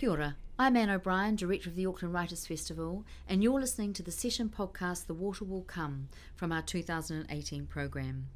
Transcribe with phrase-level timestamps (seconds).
[0.00, 0.36] Kia ora.
[0.58, 4.48] I'm Anne O'Brien, Director of the Auckland Writers Festival, and you're listening to the session
[4.48, 8.28] podcast The Water Will Come from our 2018 programme.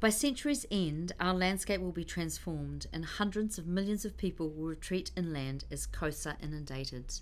[0.00, 4.64] By century's end, our landscape will be transformed and hundreds of millions of people will
[4.64, 7.20] retreat inland as coasts are inundated.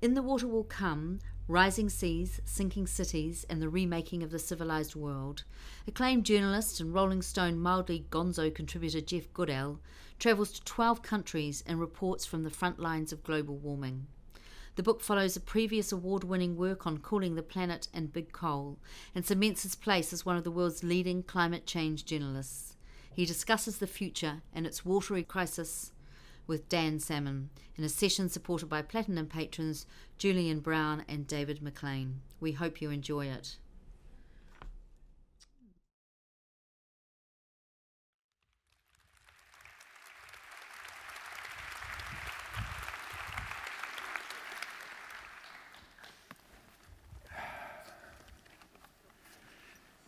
[0.00, 1.18] In The Water Will Come,
[1.50, 5.42] Rising Seas, Sinking Cities, and the Remaking of the Civilized World,
[5.84, 9.80] acclaimed journalist and Rolling Stone mildly gonzo contributor Jeff Goodell
[10.20, 14.06] travels to 12 countries and reports from the front lines of global warming.
[14.76, 18.78] The book follows a previous award winning work on cooling the planet and big coal
[19.12, 22.76] and cements his place as one of the world's leading climate change journalists.
[23.12, 25.90] He discusses the future and its watery crisis
[26.50, 29.86] with Dan Salmon in a session supported by Platinum patrons
[30.18, 32.22] Julian Brown and David McLean.
[32.40, 33.56] We hope you enjoy it.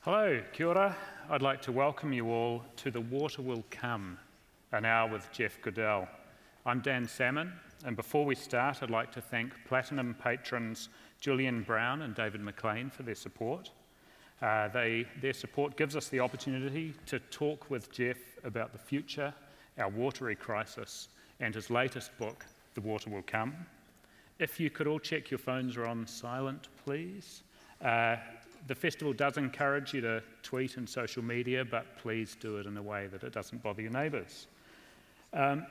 [0.00, 0.96] Hello, kia ora.
[1.30, 4.18] I'd like to welcome you all to The Water Will Come,
[4.72, 6.08] an hour with Jeff Goodell.
[6.64, 7.52] I'm Dan Salmon,
[7.84, 12.88] and before we start, I'd like to thank Platinum patrons Julian Brown and David McLean
[12.88, 13.72] for their support.
[14.40, 19.34] Uh, they, their support gives us the opportunity to talk with Jeff about the future,
[19.76, 21.08] our watery crisis,
[21.40, 23.56] and his latest book, The Water Will Come.
[24.38, 27.42] If you could all check your phones are on silent, please.
[27.84, 28.18] Uh,
[28.68, 32.76] the festival does encourage you to tweet and social media, but please do it in
[32.76, 34.46] a way that it doesn't bother your neighbours.
[35.32, 35.66] Um,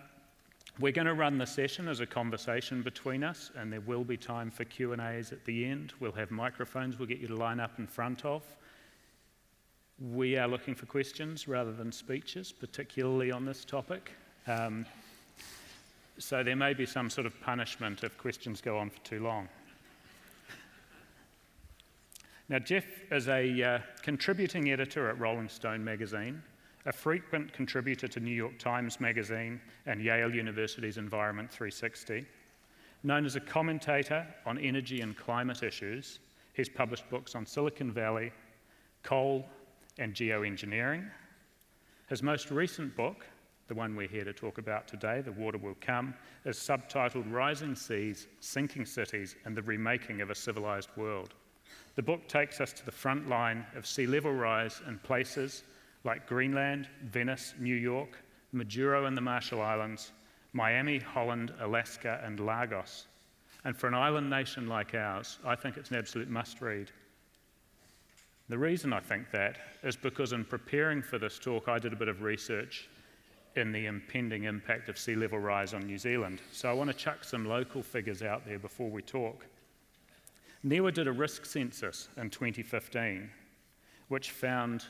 [0.80, 4.17] we're going to run the session as a conversation between us, and there will be
[4.17, 5.94] time for Q and A's at the end.
[6.00, 6.97] We'll have microphones.
[6.97, 8.44] We'll get you to line up in front of.
[10.11, 14.11] We are looking for questions rather than speeches, particularly on this topic.
[14.47, 14.86] Um,
[16.17, 19.47] so there may be some sort of punishment if questions go on for too long.
[22.50, 26.41] Now, Jeff is a uh, contributing editor at Rolling Stone magazine,
[26.86, 32.25] a frequent contributor to New York Times magazine and Yale University's Environment 360.
[33.03, 36.19] Known as a commentator on energy and climate issues,
[36.53, 38.31] he's published books on Silicon Valley,
[39.03, 39.46] coal,
[40.00, 41.09] and geoengineering.
[42.08, 43.25] His most recent book,
[43.68, 46.13] the one we're here to talk about today, The Water Will Come,
[46.46, 51.36] is subtitled Rising Seas, Sinking Cities, and the Remaking of a Civilized World.
[51.96, 55.63] The book takes us to the front line of sea level rise in places
[56.03, 58.17] like Greenland, Venice, New York,
[58.53, 60.12] Majuro and the Marshall Islands,
[60.53, 63.07] Miami, Holland, Alaska, and Lagos.
[63.63, 66.91] And for an island nation like ours, I think it's an absolute must read.
[68.50, 71.95] The reason I think that is because in preparing for this talk, I did a
[71.95, 72.89] bit of research
[73.56, 76.41] in the impending impact of sea level rise on New Zealand.
[76.51, 79.45] So I want to chuck some local figures out there before we talk.
[80.66, 83.29] NIWA did a risk census in 2015,
[84.09, 84.85] which found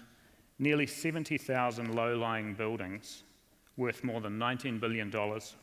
[0.62, 3.24] nearly 70,000 low lying buildings
[3.78, 5.12] worth more than $19 billion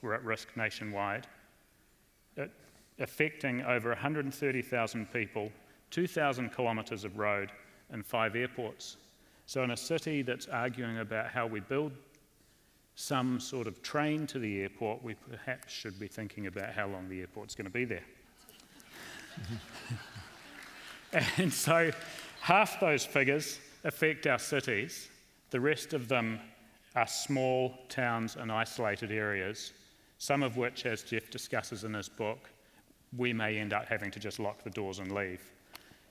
[0.03, 1.27] were at risk nationwide,
[2.37, 2.47] uh,
[2.99, 5.53] affecting over 130,000 people,
[5.93, 7.53] 2,000 kilometres of road,
[7.91, 8.97] and five airports.
[9.47, 11.93] So, in a city that's arguing about how we build
[12.97, 17.09] some sort of train to the airport, we perhaps should be thinking about how long
[17.09, 18.05] the airport's going to be there.
[21.39, 21.93] and so
[22.41, 25.09] half those figures affect our cities,
[25.51, 26.41] the rest of them
[26.95, 29.73] are small towns and isolated areas,
[30.19, 32.51] some of which, as Jeff discusses in his book,
[33.17, 35.41] we may end up having to just lock the doors and leave.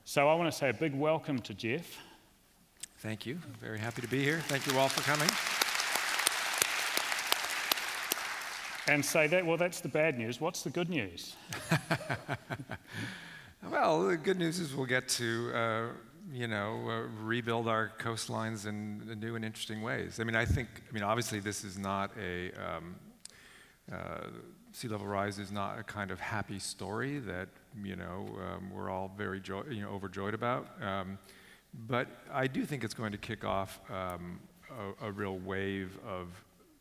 [0.06, 1.98] So I want to say a big welcome to Jeff.
[3.00, 3.38] Thank you.
[3.60, 4.40] Very happy to be here.
[4.48, 5.30] Thank you all for coming.
[8.88, 10.40] And say that, well, that's the bad news.
[10.40, 11.36] What's the good news?
[13.70, 15.88] Well, the good news is we'll get to, uh,
[16.32, 20.20] you know, uh, rebuild our coastlines in, new and interesting ways.
[20.20, 22.96] I mean, I think, I mean, obviously, this is not a um,
[23.92, 24.28] uh,
[24.74, 27.48] sea level rise is not a kind of happy story that
[27.84, 30.68] you know um, we're all very joy, you know, overjoyed about.
[30.82, 31.18] Um,
[31.88, 34.40] but I do think it's going to kick off um,
[35.02, 36.30] a, a real wave of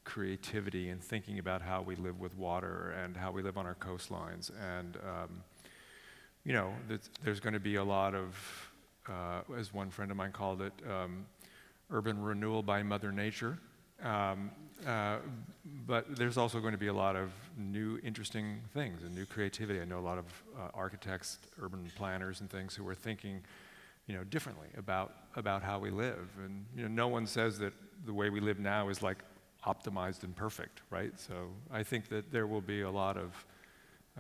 [0.05, 3.75] creativity and thinking about how we live with water and how we live on our
[3.75, 5.43] coastlines and um,
[6.47, 6.73] you know,
[7.25, 8.66] there's going to be a lot of,
[9.08, 11.26] uh, as one friend of mine called it, um,
[11.91, 13.58] urban renewal by Mother Nature.
[14.03, 14.50] Um,
[14.87, 15.19] uh,
[15.87, 19.81] but there's also going to be a lot of new, interesting things and new creativity.
[19.81, 20.25] I know a lot of
[20.56, 23.41] uh, architects, urban planners, and things who are thinking,
[24.06, 26.29] you know, differently about about how we live.
[26.44, 27.73] And you know, no one says that
[28.05, 29.19] the way we live now is like
[29.67, 31.19] optimized and perfect, right?
[31.19, 33.44] So I think that there will be a lot of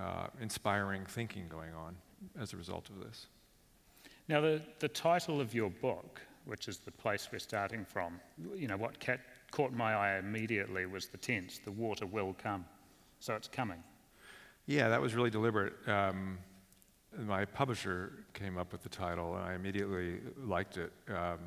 [0.00, 1.96] uh, inspiring thinking going on
[2.40, 3.26] as a result of this.
[4.28, 8.20] Now, the, the title of your book, which is the place we're starting from,
[8.54, 9.04] you know, what
[9.50, 12.64] caught my eye immediately was the tense, the water will come.
[13.20, 13.82] So it's coming.
[14.66, 15.74] Yeah, that was really deliberate.
[15.86, 16.38] Um,
[17.24, 21.38] my publisher came up with the title, and I immediately liked it um,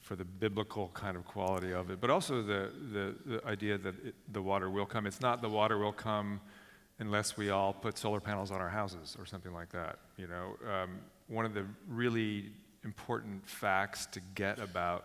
[0.00, 3.94] for the biblical kind of quality of it, but also the, the, the idea that
[4.04, 5.06] it, the water will come.
[5.06, 6.40] It's not the water will come
[6.98, 9.98] unless we all put solar panels on our houses or something like that.
[10.16, 10.98] You know, um,
[11.28, 12.50] one of the really
[12.84, 15.04] important facts to get about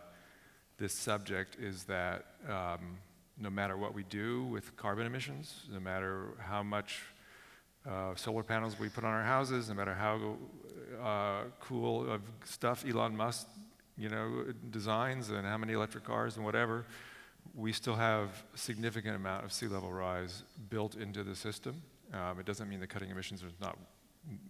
[0.78, 2.98] this subject is that um,
[3.38, 7.02] no matter what we do with carbon emissions, no matter how much
[7.88, 10.36] uh, solar panels we put on our houses, no matter how
[11.02, 13.48] uh, cool of stuff Elon Musk,
[13.98, 16.86] you know, designs and how many electric cars and whatever,
[17.54, 21.82] we still have a significant amount of sea level rise built into the system.
[22.12, 23.76] Um, it doesn't mean that cutting emissions is not,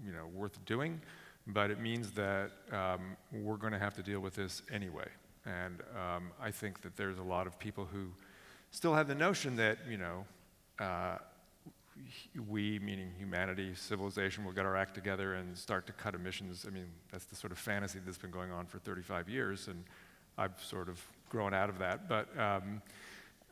[0.04, 1.00] you know, worth doing,
[1.46, 5.08] but it means that um, we're going to have to deal with this anyway.
[5.44, 8.08] And um, I think that there's a lot of people who
[8.70, 10.24] still have the notion that, you know,
[10.78, 11.18] uh,
[12.48, 16.64] we, meaning humanity, civilization, will get our act together and start to cut emissions.
[16.66, 19.84] I mean, that's the sort of fantasy that's been going on for 35 years, and
[20.38, 22.08] I've sort of grown out of that.
[22.08, 22.82] But, um,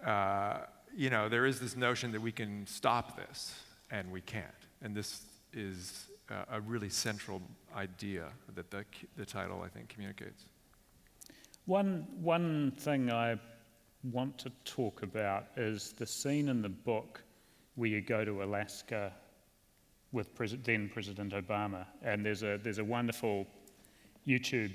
[0.04, 0.60] uh,
[0.96, 3.54] you know, there is this notion that we can stop this,
[3.90, 4.46] and we can't.
[4.82, 5.22] And this
[5.52, 7.42] is uh, a really central
[7.74, 8.84] idea that the,
[9.16, 10.46] the title, I think, communicates.
[11.66, 13.38] One, one thing I
[14.02, 17.22] want to talk about is the scene in the book
[17.74, 19.12] where you go to Alaska
[20.12, 23.46] with Pres- then President Obama, and there's a, there's a wonderful
[24.26, 24.72] YouTube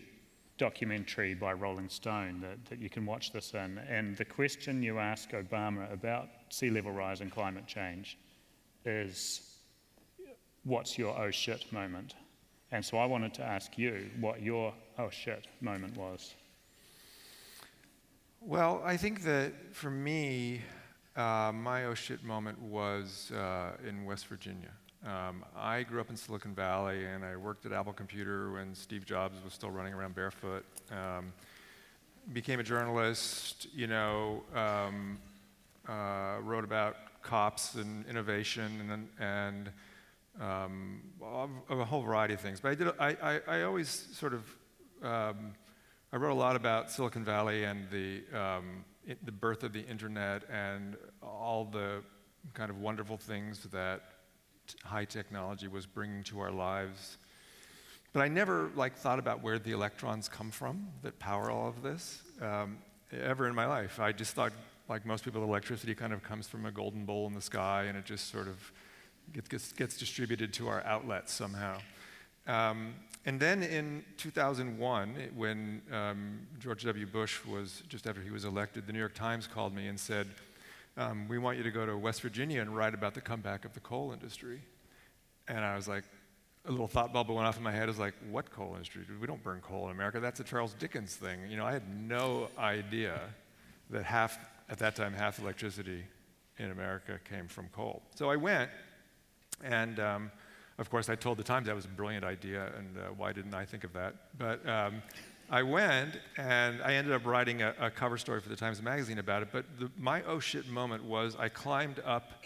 [0.58, 3.78] documentary by Rolling Stone that, that you can watch this in.
[3.90, 8.18] And the question you ask Obama about sea level rise and climate change
[8.86, 9.55] is
[10.66, 12.16] what's your oh shit moment?
[12.72, 16.36] And so I wanted to ask you what your oh shit moment was.
[18.42, 20.62] Well, I think that for me,
[21.16, 24.72] uh, my oh shit moment was uh, in West Virginia.
[25.06, 29.06] Um, I grew up in Silicon Valley and I worked at Apple Computer when Steve
[29.06, 30.66] Jobs was still running around barefoot.
[30.92, 31.32] Um,
[32.34, 35.20] became a journalist, you know, um,
[35.88, 39.72] uh, wrote about cops and innovation and, and
[40.42, 41.02] um,
[41.70, 42.60] a whole variety of things.
[42.60, 44.44] But I, did, I, I, I always sort of,
[45.04, 45.54] um,
[46.12, 49.86] I wrote a lot about Silicon Valley and the, um, it, the birth of the
[49.86, 52.02] internet and all the
[52.54, 54.02] kind of wonderful things that
[54.84, 57.18] high technology was bringing to our lives.
[58.14, 61.84] But I never like thought about where the electrons come from that power all of
[61.84, 62.78] this um,
[63.12, 64.00] ever in my life.
[64.00, 64.54] I just thought,
[64.88, 67.98] like most people, electricity kind of comes from a golden bowl in the sky and
[67.98, 68.72] it just sort of
[69.34, 71.78] gets, gets distributed to our outlets somehow.
[72.48, 72.94] Um,
[73.26, 77.08] and then in 2001, when um, George W.
[77.08, 80.28] Bush was, just after he was elected, the New York Times called me and said,
[80.96, 83.74] um, We want you to go to West Virginia and write about the comeback of
[83.74, 84.62] the coal industry.
[85.48, 86.04] And I was like,
[86.68, 87.84] a little thought bubble went off in my head.
[87.84, 89.04] I was like, what coal industry?
[89.20, 90.20] We don't burn coal in America.
[90.20, 91.40] That's a Charles Dickens thing.
[91.50, 93.20] You know, I had no idea
[93.92, 94.38] that half,
[94.70, 96.04] at that time, half electricity
[96.58, 98.02] in America came from coal.
[98.16, 98.70] So I went,
[99.64, 100.32] and um,
[100.78, 103.54] of course, I told the Times that was a brilliant idea, and uh, why didn't
[103.54, 104.16] I think of that?
[104.38, 105.02] But um,
[105.50, 109.20] I went, and I ended up writing a, a, cover story for the Times Magazine
[109.20, 109.50] about it.
[109.52, 112.44] But the, my oh shit moment was I climbed up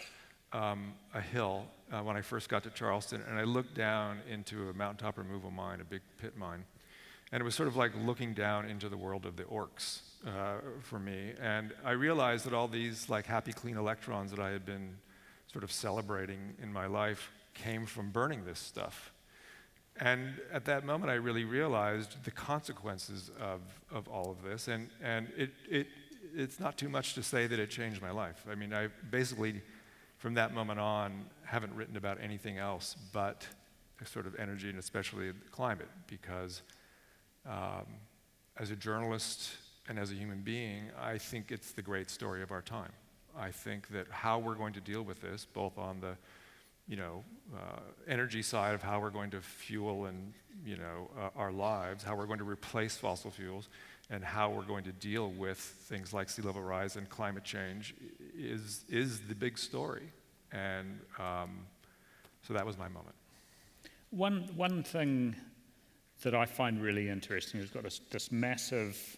[0.52, 4.68] um, a hill uh, when I first got to Charleston, and I looked down into
[4.68, 6.64] a mountaintop removal mine, a big pit mine.
[7.32, 10.58] And it was sort of like looking down into the world of the orcs uh,
[10.82, 11.32] for me.
[11.40, 14.96] And I realized that all these like happy, clean electrons that I had been
[15.50, 19.12] sort of celebrating in my life came from burning this stuff.
[19.98, 24.68] And at that moment, I really realized the consequences of, of all of this.
[24.68, 25.88] And, and it, it,
[26.34, 28.44] it's not too much to say that it changed my life.
[28.50, 29.60] I mean, I basically,
[30.18, 33.46] from that moment on, haven't written about anything else but
[34.06, 36.62] sort of energy and especially climate because
[37.46, 37.84] um,
[38.56, 39.50] as a journalist
[39.88, 42.92] and as a human being, I think it's the great story of our time.
[43.38, 46.16] I think that how we're going to deal with this, both on the
[46.90, 47.22] you know,
[47.54, 50.32] uh, energy side of how we're going to fuel and,
[50.66, 53.68] you know, uh, our lives, how we're going to replace fossil fuels,
[54.10, 57.94] and how we're going to deal with things like sea level rise and climate change
[58.36, 60.02] is, is the big story.
[60.50, 61.60] And um,
[62.42, 63.14] so that was my moment.
[64.10, 65.36] One, one thing
[66.22, 69.16] that I find really interesting is got this, this massive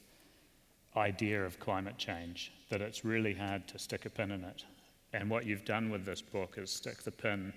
[0.96, 4.64] idea of climate change, that it's really hard to stick a pin in it.
[5.12, 7.52] And what you've done with this book is stick the pin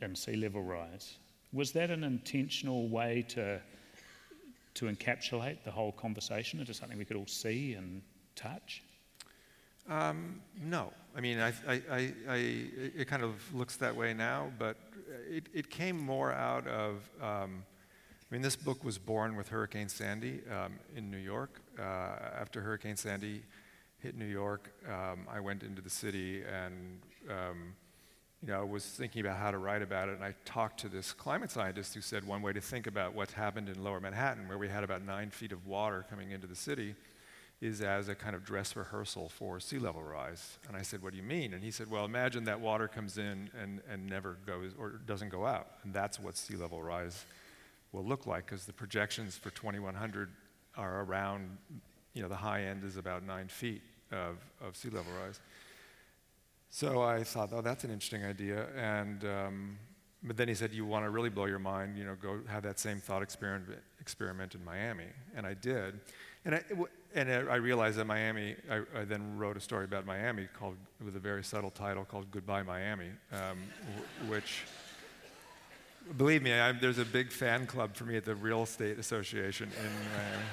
[0.00, 1.16] in sea level rise.
[1.52, 3.60] Was that an intentional way to,
[4.74, 8.02] to encapsulate the whole conversation into something we could all see and
[8.34, 8.82] touch?
[9.88, 10.92] Um, no.
[11.16, 12.36] I mean, I, I, I,
[12.96, 14.76] it kind of looks that way now, but
[15.28, 17.08] it, it came more out of.
[17.20, 17.64] Um,
[18.30, 21.60] I mean, this book was born with Hurricane Sandy um, in New York.
[21.78, 21.82] Uh,
[22.40, 23.42] after Hurricane Sandy
[23.98, 27.00] hit New York, um, I went into the city and
[27.30, 27.74] um,
[28.44, 31.12] you know, was thinking about how to write about it, and I talked to this
[31.12, 34.58] climate scientist who said one way to think about what's happened in lower Manhattan, where
[34.58, 36.94] we had about nine feet of water coming into the city,
[37.62, 40.58] is as a kind of dress rehearsal for sea level rise.
[40.68, 41.54] And I said, What do you mean?
[41.54, 45.30] And he said, Well, imagine that water comes in and, and never goes or doesn't
[45.30, 45.68] go out.
[45.82, 47.24] And that's what sea level rise
[47.92, 50.28] will look like, because the projections for 2100
[50.76, 51.56] are around,
[52.12, 55.40] you know, the high end is about nine feet of, of sea level rise.
[56.70, 58.66] So I thought, oh, that's an interesting idea.
[58.76, 59.78] And, um,
[60.24, 62.62] but then he said, you want to really blow your mind, you know, go have
[62.64, 65.06] that same thought experiment, experiment in Miami.
[65.36, 66.00] And I did.
[66.44, 66.62] And I,
[67.14, 71.14] and I realized that Miami, I, I, then wrote a story about Miami called, with
[71.16, 73.58] a very subtle title called Goodbye Miami, um,
[74.28, 74.64] which,
[76.16, 79.68] believe me, I, there's a big fan club for me at the Real Estate Association
[79.68, 80.44] in Miami.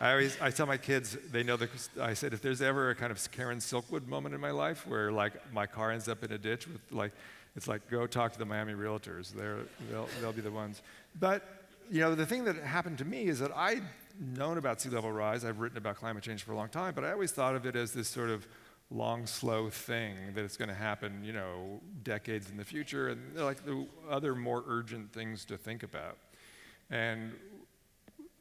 [0.00, 1.68] I always I tell my kids they know the
[2.00, 5.12] I said if there's ever a kind of Karen Silkwood moment in my life where
[5.12, 7.12] like my car ends up in a ditch with like
[7.54, 9.58] it's like go talk to the Miami realtors they're
[9.90, 10.80] they'll they'll be the ones
[11.18, 13.82] but you know the thing that happened to me is that I'd
[14.18, 17.04] known about sea level rise I've written about climate change for a long time but
[17.04, 18.48] I always thought of it as this sort of
[18.90, 23.36] long slow thing that it's going to happen you know decades in the future and
[23.36, 26.18] like the other more urgent things to think about
[26.90, 27.32] and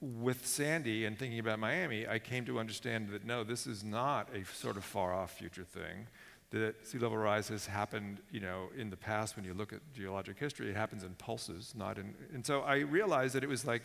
[0.02, 4.30] with Sandy and thinking about Miami, I came to understand that no, this is not
[4.34, 6.08] a sort of far off future thing.
[6.52, 9.82] That sea level rise has happened, you know, in the past when you look at
[9.94, 12.16] geologic history, it happens in pulses, not in.
[12.34, 13.84] And so I realized that it was like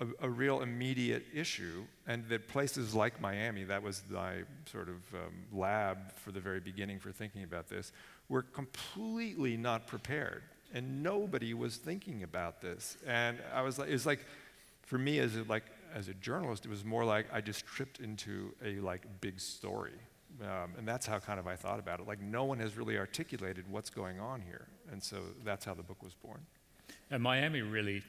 [0.00, 4.96] a, a real immediate issue, and that places like Miami, that was my sort of
[5.14, 7.92] um, lab for the very beginning for thinking about this,
[8.28, 12.96] were completely not prepared, and nobody was thinking about this.
[13.06, 14.24] And I was like, it was like
[14.82, 18.00] for me as a, like as a journalist, it was more like I just tripped
[18.00, 19.92] into a like big story.
[20.40, 22.06] Um, and that's how kind of I thought about it.
[22.08, 25.82] Like no one has really articulated what's going on here, and so that's how the
[25.82, 26.40] book was born.
[27.10, 28.02] And Miami really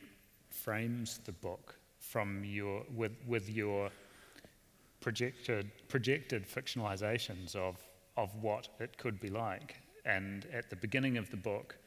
[0.54, 3.90] frames the book from your with with your
[5.02, 7.78] projected projected fictionalizations of
[8.18, 9.76] of what it could be like.
[10.06, 11.78] And at the beginning of the book,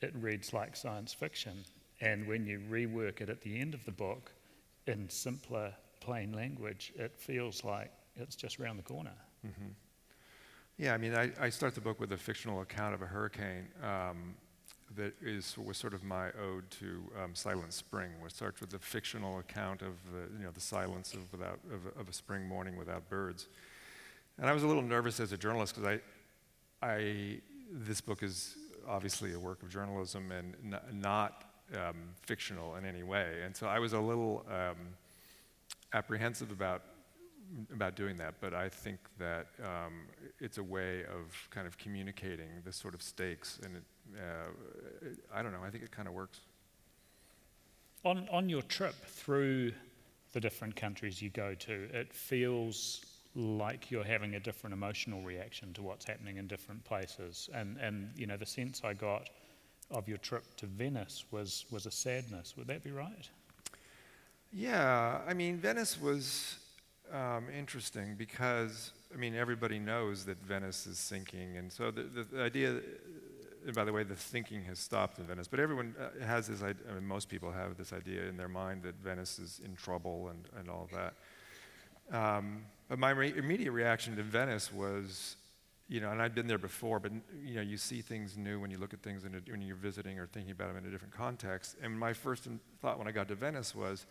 [0.00, 1.64] it reads like science fiction,
[2.00, 4.32] and when you rework it at the end of the book
[4.86, 9.14] in simpler, plain language, it feels like it's just around the corner.
[9.44, 9.68] Mm-hmm.
[10.78, 13.66] Yeah, I mean, I, I, start the book with a fictional account of a hurricane
[13.82, 14.34] um,
[14.96, 18.78] that is was sort of my ode to um, Silent Spring, which starts with a
[18.78, 22.76] fictional account of the, you know the silence of without of, of, a spring morning
[22.76, 23.48] without birds.
[24.38, 25.98] And I was a little nervous as a journalist because
[26.82, 28.56] I, I this book is
[28.88, 30.54] obviously a work of journalism and
[30.92, 33.40] not um, fictional in any way.
[33.44, 34.76] And so I was a little um,
[35.92, 36.82] apprehensive about
[37.72, 40.06] about doing that, but I think that um,
[40.40, 43.82] it's a way of kind of communicating the sort of stakes, and it,
[44.16, 45.62] uh, it, I don't know.
[45.64, 46.40] I think it kind of works.
[48.04, 49.72] On on your trip through
[50.32, 55.72] the different countries you go to, it feels like you're having a different emotional reaction
[55.74, 59.28] to what's happening in different places, and and you know the sense I got
[59.90, 62.54] of your trip to Venice was, was a sadness.
[62.56, 63.28] Would that be right?
[64.52, 66.58] Yeah, I mean, Venice was
[67.12, 71.56] um, interesting because, I mean, everybody knows that Venice is sinking.
[71.56, 72.80] And so the, the, the idea,
[73.74, 76.82] by the way, the thinking has stopped in Venice, but everyone uh, has this idea,
[76.90, 80.28] I mean, most people have this idea in their mind that Venice is in trouble
[80.28, 81.14] and, and all that.
[82.16, 85.36] Um, but my re- immediate reaction to Venice was
[85.88, 87.12] you know, and I'd been there before, but
[87.44, 90.18] you know, you see things new when you look at things a, when you're visiting
[90.18, 91.76] or thinking about them in a different context.
[91.80, 92.48] And my first
[92.80, 94.06] thought when I got to Venice was,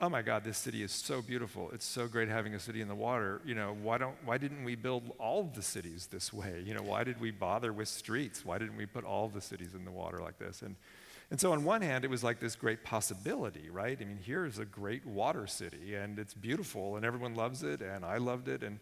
[0.00, 1.70] "Oh my God, this city is so beautiful.
[1.72, 3.40] It's so great having a city in the water.
[3.44, 6.62] You know, why don't why didn't we build all the cities this way?
[6.64, 8.44] You know, why did we bother with streets?
[8.44, 10.76] Why didn't we put all the cities in the water like this?" And
[11.30, 13.96] and so on one hand, it was like this great possibility, right?
[13.98, 18.04] I mean, here's a great water city, and it's beautiful, and everyone loves it, and
[18.04, 18.80] I loved it, and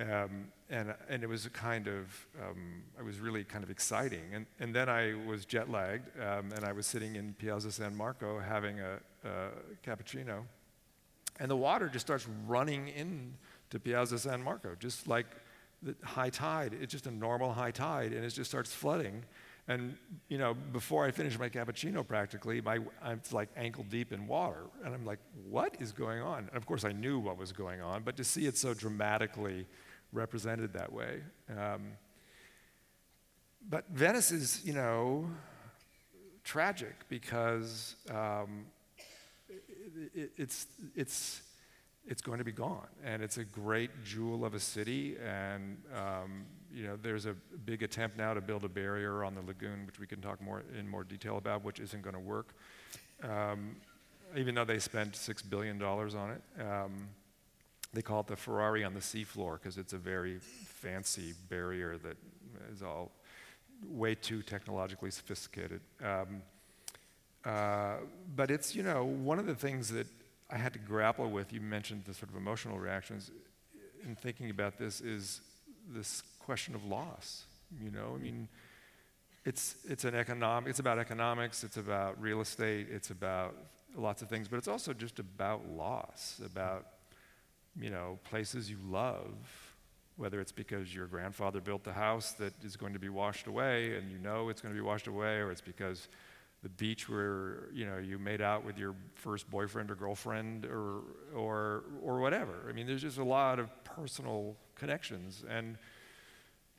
[0.00, 4.22] um, and, and it was a kind of, um, it was really kind of exciting.
[4.32, 7.94] And, and then I was jet lagged, um, and I was sitting in Piazza San
[7.94, 9.48] Marco having a, a
[9.84, 10.44] cappuccino.
[11.38, 15.26] And the water just starts running into Piazza San Marco, just like
[15.82, 16.76] the high tide.
[16.80, 19.24] It's just a normal high tide, and it just starts flooding.
[19.68, 19.96] And
[20.28, 24.64] you know, before I finish my cappuccino, practically, my, I'm like ankle deep in water,
[24.84, 27.80] and I'm like, "What is going on?" And of course, I knew what was going
[27.80, 29.66] on, but to see it so dramatically
[30.12, 31.20] represented that way.
[31.50, 31.92] Um,
[33.68, 35.26] but Venice is, you know,
[36.44, 38.66] tragic because um,
[40.14, 41.42] it, it's, it's,
[42.06, 42.86] it's going to be gone.
[43.04, 45.16] And it's a great jewel of a city.
[45.24, 49.42] And, um, you know, there's a big attempt now to build a barrier on the
[49.42, 52.54] lagoon, which we can talk more in more detail about, which isn't going to work.
[53.22, 53.76] Um,
[54.36, 56.42] even though they spent $6 billion on it.
[56.60, 57.08] Um,
[57.92, 62.16] they call it the Ferrari on the seafloor because it's a very fancy barrier that
[62.72, 63.10] is all
[63.88, 65.80] way too technologically sophisticated.
[66.04, 66.42] Um,
[67.44, 67.96] uh,
[68.36, 70.06] but it's, you know, one of the things that
[70.50, 73.30] I had to grapple with, you mentioned the sort of emotional reactions
[74.04, 75.40] in thinking about this, is
[75.88, 77.44] this question of loss.
[77.82, 78.48] You know, I mean,
[79.44, 83.54] it's, it's an economic, it's about economics, it's about real estate, it's about
[83.96, 86.86] lots of things, but it's also just about loss, about,
[87.78, 89.34] you know, places you love,
[90.16, 93.96] whether it's because your grandfather built the house that is going to be washed away
[93.96, 96.08] and you know it's going to be washed away, or it's because
[96.62, 101.02] the beach where you know you made out with your first boyfriend or girlfriend or
[101.34, 102.66] or or whatever.
[102.68, 105.78] I mean, there's just a lot of personal connections and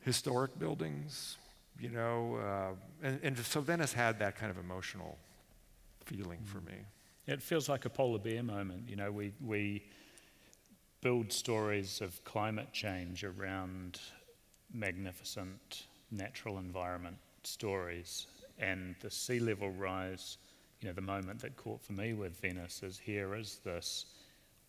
[0.00, 1.36] historic buildings,
[1.78, 5.18] you know, uh, and, and so Venice had that kind of emotional
[6.04, 6.74] feeling for me.
[7.26, 8.88] It feels like a polar bear moment.
[8.88, 9.82] You know, we we
[11.02, 14.00] build stories of climate change around
[14.72, 18.28] magnificent natural environment stories
[18.58, 20.38] and the sea level rise.
[20.80, 24.06] You know, the moment that caught for me with Venice is here is this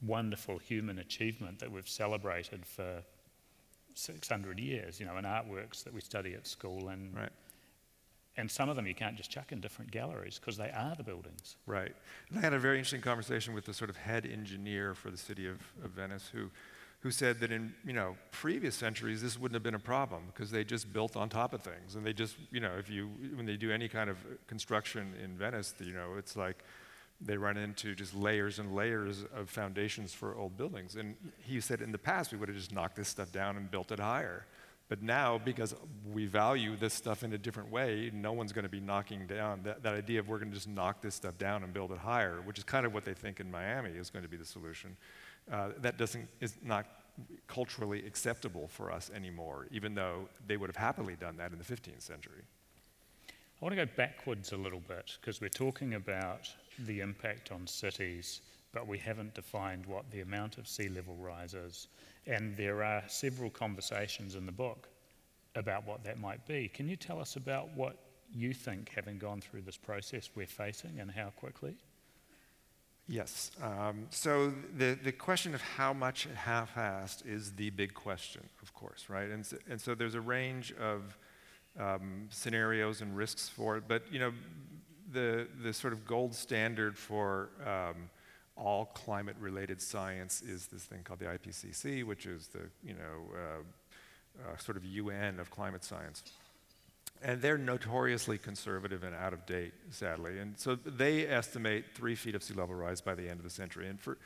[0.01, 3.03] wonderful human achievement that we've celebrated for
[3.93, 7.31] 600 years, you know, in artworks that we study at school and right.
[8.35, 11.03] And some of them you can't just chuck in different galleries because they are the
[11.03, 11.55] buildings.
[11.67, 11.93] Right.
[12.29, 15.17] And I had a very interesting conversation with the sort of head engineer for the
[15.17, 16.49] city of, of Venice who,
[17.01, 20.49] who said that in you know previous centuries this wouldn't have been a problem because
[20.49, 23.45] they just built on top of things and they just you know if you when
[23.45, 26.63] they do any kind of construction in Venice you know it's like
[27.19, 31.81] they run into just layers and layers of foundations for old buildings and he said
[31.81, 34.45] in the past we would have just knocked this stuff down and built it higher
[34.89, 35.73] but now, because
[36.11, 39.61] we value this stuff in a different way, no one's going to be knocking down
[39.63, 41.97] that, that idea of we're going to just knock this stuff down and build it
[41.97, 44.45] higher, which is kind of what they think in Miami is going to be the
[44.45, 44.95] solution.
[45.51, 46.85] Uh, that doesn't is not
[47.47, 51.63] culturally acceptable for us anymore, even though they would have happily done that in the
[51.63, 52.43] 15th century.
[53.29, 57.67] I want to go backwards a little bit because we're talking about the impact on
[57.67, 58.41] cities,
[58.73, 61.87] but we haven't defined what the amount of sea level rise is.
[62.25, 64.89] And there are several conversations in the book
[65.55, 66.67] about what that might be.
[66.67, 67.97] Can you tell us about what
[68.33, 71.75] you think, having gone through this process, we're facing and how quickly?
[73.07, 73.51] Yes.
[73.61, 78.41] Um, so the, the question of how much and how fast is the big question,
[78.61, 79.29] of course, right?
[79.29, 81.17] And so, and so there's a range of
[81.77, 84.31] um, scenarios and risks for it, but you know,
[85.11, 88.09] the the sort of gold standard for um,
[88.55, 93.35] all climate related science is this thing called the IPCC, which is the you know,
[93.35, 96.23] uh, uh, sort of UN of climate science.
[97.21, 100.39] And they're notoriously conservative and out of date, sadly.
[100.39, 103.49] And so they estimate three feet of sea level rise by the end of the
[103.49, 103.87] century.
[103.87, 104.17] And for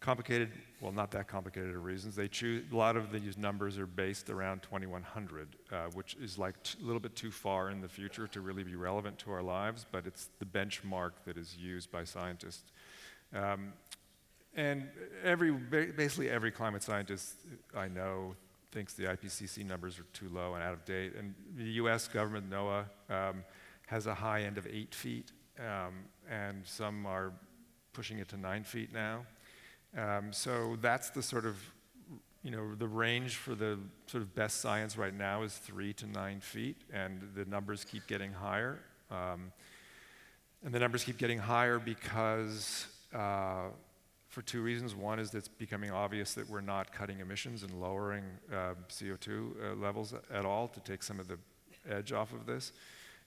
[0.00, 0.50] complicated,
[0.80, 4.30] well, not that complicated of reasons, they choose, a lot of these numbers are based
[4.30, 8.40] around 2100, uh, which is like a little bit too far in the future to
[8.40, 12.70] really be relevant to our lives, but it's the benchmark that is used by scientists
[13.34, 13.72] um,
[14.54, 14.88] and
[15.22, 17.34] every, basically every climate scientist
[17.76, 18.34] I know
[18.72, 21.14] thinks the IPCC numbers are too low and out of date.
[21.16, 23.44] And the US government, NOAA, um,
[23.86, 25.94] has a high end of eight feet, um,
[26.30, 27.32] and some are
[27.92, 29.24] pushing it to nine feet now.
[29.96, 31.56] Um, so that's the sort of,
[32.42, 36.06] you know, the range for the sort of best science right now is three to
[36.06, 38.80] nine feet, and the numbers keep getting higher.
[39.10, 39.52] Um,
[40.64, 43.68] and the numbers keep getting higher because uh,
[44.28, 44.94] for two reasons.
[44.94, 49.28] One is that it's becoming obvious that we're not cutting emissions and lowering uh, CO2
[49.28, 51.38] uh, levels at all to take some of the
[51.88, 52.72] edge off of this.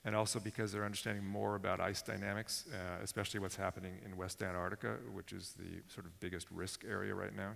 [0.04, 4.42] And also because they're understanding more about ice dynamics, uh, especially what's happening in West
[4.42, 7.52] Antarctica, which is the sort of biggest risk area right now.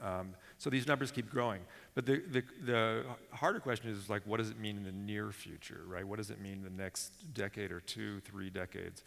[0.00, 1.60] Um, so these numbers keep growing.
[1.94, 5.32] But the, the, the, harder question is like, what does it mean in the near
[5.32, 6.06] future, right?
[6.06, 9.04] What does it mean the next decade or two, three decades?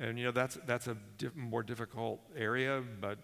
[0.00, 0.96] And you know that's that's a
[1.36, 3.18] more difficult area, but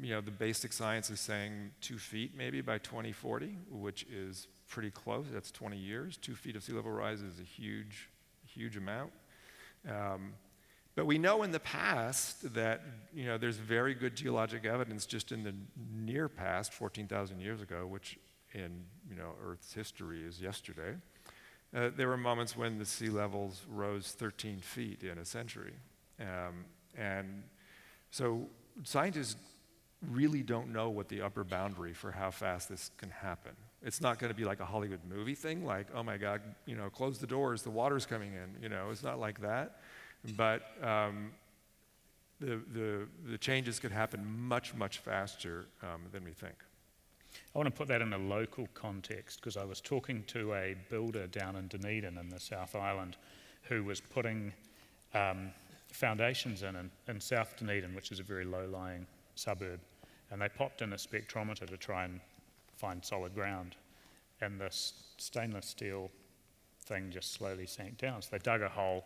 [0.00, 4.90] you know, the basic science is saying two feet maybe by 2040, which is pretty
[4.90, 5.26] close.
[5.32, 6.16] That's 20 years.
[6.16, 8.08] Two feet of sea level rise is a huge,
[8.46, 9.12] huge amount.
[9.88, 10.34] Um,
[10.96, 15.32] but we know in the past that you know, there's very good geologic evidence just
[15.32, 15.54] in the
[15.92, 18.18] near past, 14,000 years ago, which
[18.52, 20.94] in you know, Earth's history is yesterday.
[21.74, 25.74] Uh, there were moments when the sea levels rose 13 feet in a century.
[26.20, 26.64] Um,
[26.96, 27.42] and
[28.10, 28.48] so
[28.82, 29.36] scientists
[30.10, 33.52] really don't know what the upper boundary for how fast this can happen.
[33.82, 36.76] It's not going to be like a Hollywood movie thing, like, oh my God, you
[36.76, 38.62] know, close the doors, the water's coming in.
[38.62, 39.80] You know, it's not like that.
[40.36, 41.32] But um,
[42.40, 46.54] the, the, the changes could happen much, much faster um, than we think.
[47.54, 50.76] I want to put that in a local context because I was talking to a
[50.88, 53.16] builder down in Dunedin in the South Island
[53.62, 54.52] who was putting
[55.14, 55.50] um,
[55.94, 59.80] foundations in, in, in South Dunedin, which is a very low lying suburb.
[60.30, 62.20] And they popped in a spectrometer to try and
[62.76, 63.76] find solid ground.
[64.40, 66.10] And this stainless steel
[66.80, 68.22] thing just slowly sank down.
[68.22, 69.04] So they dug a hole,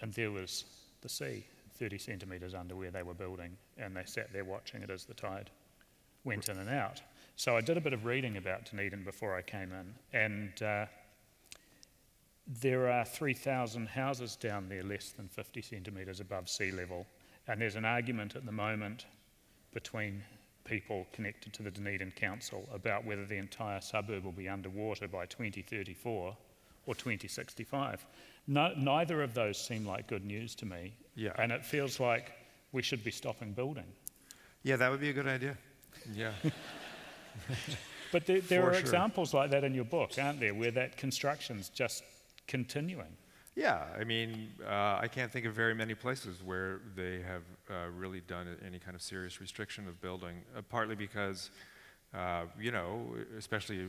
[0.00, 0.64] and there was
[1.02, 1.44] the sea,
[1.78, 3.56] 30 centimetres under where they were building.
[3.76, 5.50] And they sat there watching it as the tide
[6.24, 7.02] went in and out.
[7.36, 10.86] So I did a bit of reading about Dunedin before I came in, and uh,
[12.60, 17.06] there are 3,000 houses down there less than 50 centimetres above sea level,
[17.48, 19.06] and there's an argument at the moment
[19.72, 20.22] between
[20.64, 25.26] people connected to the Dunedin Council about whether the entire suburb will be underwater by
[25.26, 26.36] 2034
[26.86, 28.06] or 2065.
[28.46, 31.32] No, neither of those seem like good news to me, yeah.
[31.38, 32.32] and it feels like
[32.72, 33.86] we should be stopping building.
[34.62, 35.56] Yeah, that would be a good idea.
[36.14, 36.32] Yeah.
[38.12, 38.80] but there, there are sure.
[38.80, 42.02] examples like that in your book, aren't there, where that construction's just
[42.46, 43.16] continuing?
[43.54, 47.90] Yeah, I mean, uh, I can't think of very many places where they have uh,
[47.94, 51.50] really done any kind of serious restriction of building, uh, partly because,
[52.14, 53.88] uh, you know, especially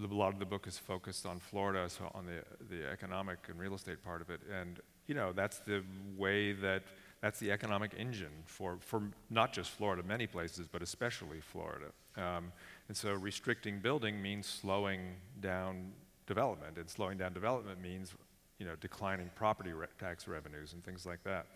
[0.00, 3.58] a lot of the book is focused on Florida, so on the, the economic and
[3.58, 4.40] real estate part of it.
[4.48, 5.82] And, you know, that's the
[6.16, 6.84] way that,
[7.20, 11.86] that's the economic engine for, for not just Florida, many places, but especially Florida.
[12.16, 12.52] Um,
[12.86, 15.92] and so restricting building means slowing down
[16.30, 18.14] development, and slowing down development means
[18.60, 21.46] you know, declining property re tax revenues and things like that.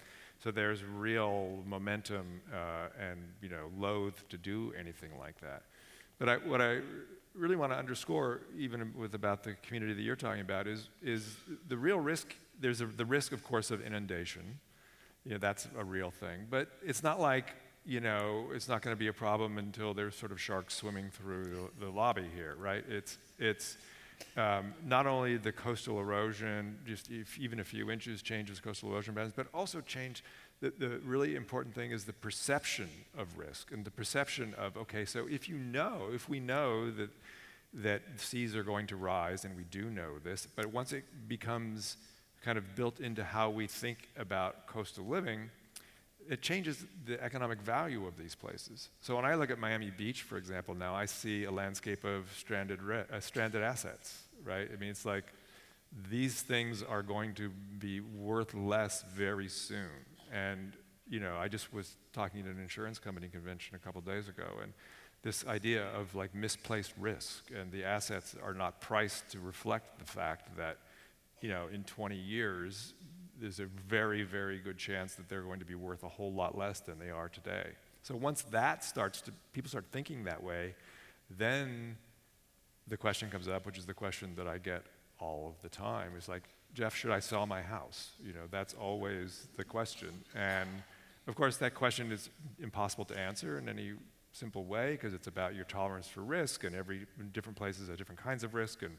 [0.43, 5.63] So there's real momentum uh, and you know, loath to do anything like that.
[6.19, 6.81] But I, what I
[7.35, 11.37] really want to underscore, even with about the community that you're talking about, is, is
[11.69, 12.35] the real risk.
[12.61, 14.59] There's a, the risk, of course, of inundation.
[15.25, 16.47] You know, that's a real thing.
[16.51, 17.55] But it's not like
[17.87, 21.11] you know, it's not going to be a problem until there's sort of sharks swimming
[21.11, 22.83] through the, the lobby here, right?
[22.89, 23.77] It's, it's
[24.37, 29.14] um, not only the coastal erosion, just if, even a few inches changes coastal erosion
[29.14, 30.24] patterns, but also change.
[30.61, 35.05] The, the really important thing is the perception of risk and the perception of okay,
[35.05, 37.11] so if you know, if we know that
[37.74, 41.96] that seas are going to rise, and we do know this, but once it becomes
[42.44, 45.50] kind of built into how we think about coastal living,
[46.29, 48.89] it changes the economic value of these places.
[49.01, 52.33] So when I look at Miami Beach, for example, now I see a landscape of
[52.37, 54.69] stranded, uh, stranded assets, right?
[54.73, 55.25] I mean, it's like
[56.11, 59.91] these things are going to be worth less very soon.
[60.33, 60.73] And,
[61.09, 64.47] you know, I just was talking at an insurance company convention a couple days ago,
[64.63, 64.73] and
[65.23, 70.05] this idea of like misplaced risk, and the assets are not priced to reflect the
[70.05, 70.79] fact that,
[71.41, 72.95] you know, in 20 years,
[73.40, 76.57] there's a very, very good chance that they're going to be worth a whole lot
[76.57, 77.70] less than they are today.
[78.03, 80.75] So once that starts to, people start thinking that way,
[81.31, 81.97] then
[82.87, 84.83] the question comes up, which is the question that I get
[85.18, 86.42] all of the time, is like,
[86.75, 88.11] Jeff, should I sell my house?
[88.25, 90.11] You know, that's always the question.
[90.35, 90.68] And
[91.27, 92.29] of course, that question is
[92.61, 93.92] impossible to answer in any
[94.33, 98.20] simple way because it's about your tolerance for risk, and every different places have different
[98.20, 98.97] kinds of risk, and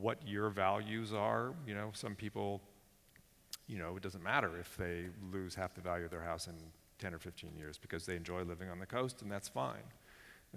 [0.00, 1.52] what your values are.
[1.66, 2.62] You know, some people
[3.68, 6.54] you know, it doesn't matter if they lose half the value of their house in
[6.98, 9.84] 10 or 15 years because they enjoy living on the coast and that's fine.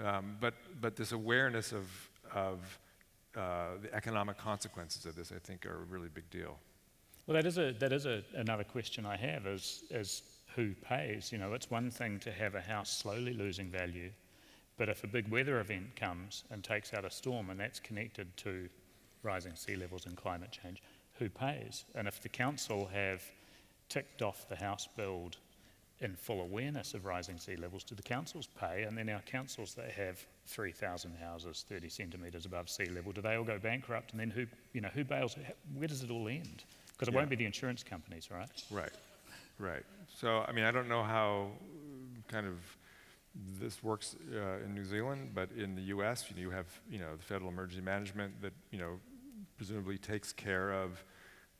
[0.04, 1.88] Um, but, but this awareness of,
[2.34, 2.80] of
[3.36, 6.58] uh, the economic consequences of this, I think, are a really big deal.
[7.28, 10.24] Well, that is, a, that is a, another question I have is, is
[10.56, 11.32] who pays?
[11.32, 14.10] You know, it's one thing to have a house slowly losing value,
[14.78, 18.36] but if a big weather event comes and takes out a storm and that's connected
[18.38, 18.67] to
[19.24, 20.82] rising sea levels and climate change,
[21.21, 21.86] who pays?
[21.93, 23.21] And if the council have
[23.89, 25.38] ticked off the house build
[25.99, 28.84] in full awareness of rising sea levels, do the councils pay?
[28.84, 33.36] And then our councils that have 3,000 houses 30 centimetres above sea level, do they
[33.36, 34.12] all go bankrupt?
[34.12, 35.36] And then who, you know, who bails?
[35.75, 36.63] Where does it all end?
[36.93, 37.17] Because it yeah.
[37.19, 38.49] won't be the insurance companies, right?
[38.71, 38.91] Right,
[39.60, 39.84] right.
[40.17, 41.49] So, I mean, I don't know how
[42.29, 42.55] kind of
[43.60, 46.99] this works uh, in New Zealand, but in the U.S., you, know, you have you
[46.99, 48.99] know the Federal Emergency Management that you know
[49.57, 51.03] presumably takes care of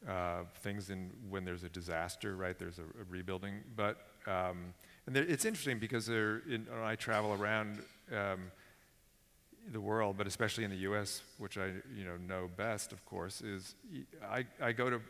[0.08, 2.58] uh, things in when there's a disaster, right?
[2.58, 4.74] There's a, a rebuilding, but um,
[5.06, 7.80] and there, it's interesting because in, I travel around
[8.12, 8.52] um,
[9.72, 13.42] the world, but especially in the U.S., which I you know know best, of course,
[13.42, 13.76] is
[14.30, 15.02] I, I go to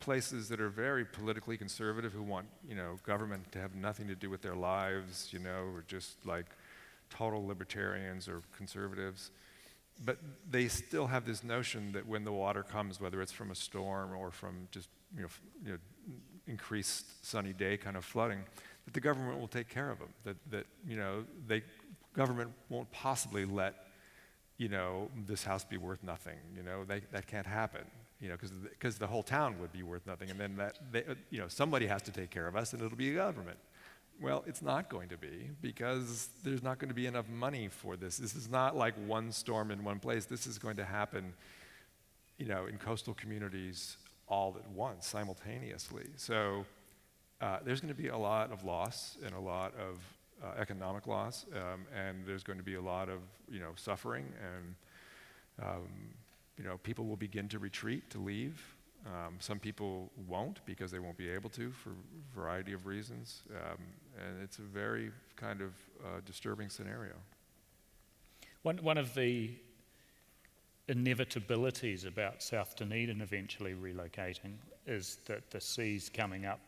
[0.00, 4.14] places that are very politically conservative who want you know government to have nothing to
[4.14, 6.46] do with their lives, you know, or just like
[7.10, 9.30] total libertarians or conservatives.
[10.04, 10.18] But
[10.50, 14.14] they still have this notion that when the water comes, whether it's from a storm
[14.16, 15.28] or from just you know,
[15.64, 15.78] you know
[16.46, 18.40] increased sunny day kind of flooding,
[18.84, 20.08] that the government will take care of them.
[20.24, 21.62] That that you know they
[22.14, 23.74] government won't possibly let
[24.58, 26.36] you know this house be worth nothing.
[26.56, 27.84] You know they, that can't happen
[28.22, 28.36] you know,
[28.70, 31.48] because the whole town would be worth nothing, and then that, they, uh, you know,
[31.48, 33.58] somebody has to take care of us, and it'll be a government.
[34.20, 37.96] Well, it's not going to be because there's not going to be enough money for
[37.96, 38.16] this.
[38.16, 40.26] This is not like one storm in one place.
[40.26, 41.32] This is going to happen,
[42.38, 43.96] you know, in coastal communities
[44.28, 46.06] all at once, simultaneously.
[46.16, 46.64] So
[47.40, 49.98] uh, there's going to be a lot of loss and a lot of
[50.44, 53.18] uh, economic loss, um, and there's going to be a lot of,
[53.50, 54.74] you know, suffering and.
[55.60, 55.88] Um,
[56.58, 58.62] you know, people will begin to retreat, to leave.
[59.06, 63.42] Um, some people won't because they won't be able to for a variety of reasons.
[63.50, 63.78] Um,
[64.16, 65.72] and it's a very kind of
[66.04, 67.14] uh, disturbing scenario.
[68.62, 69.50] One, one of the
[70.88, 74.54] inevitabilities about South Dunedin eventually relocating
[74.86, 76.60] is that the sea's coming up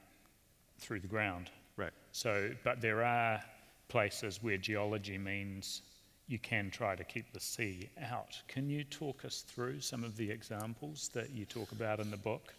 [0.78, 1.50] through the ground.
[1.76, 1.92] Right.
[2.12, 3.40] So, but there are
[3.88, 5.82] places where geology means
[6.26, 8.40] you can try to keep the sea out.
[8.48, 12.16] Can you talk us through some of the examples that you talk about in the
[12.16, 12.54] book?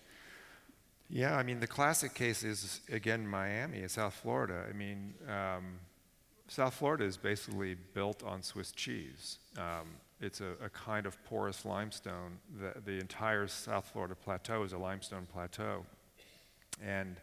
[1.10, 4.66] Yeah, I mean, the classic case is, again, Miami, South Florida.
[4.68, 5.80] I mean, um,
[6.48, 9.38] South Florida is basically built on Swiss cheese.
[9.58, 9.88] Um,
[10.22, 12.40] it's a, a, kind of porous limestone.
[12.60, 15.86] The, the entire South Florida plateau is a limestone plateau.
[16.84, 17.18] And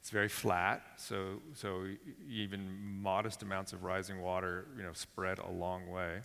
[0.00, 1.84] it's very flat, so, so
[2.26, 6.20] even modest amounts of rising water, you know, spread a long way.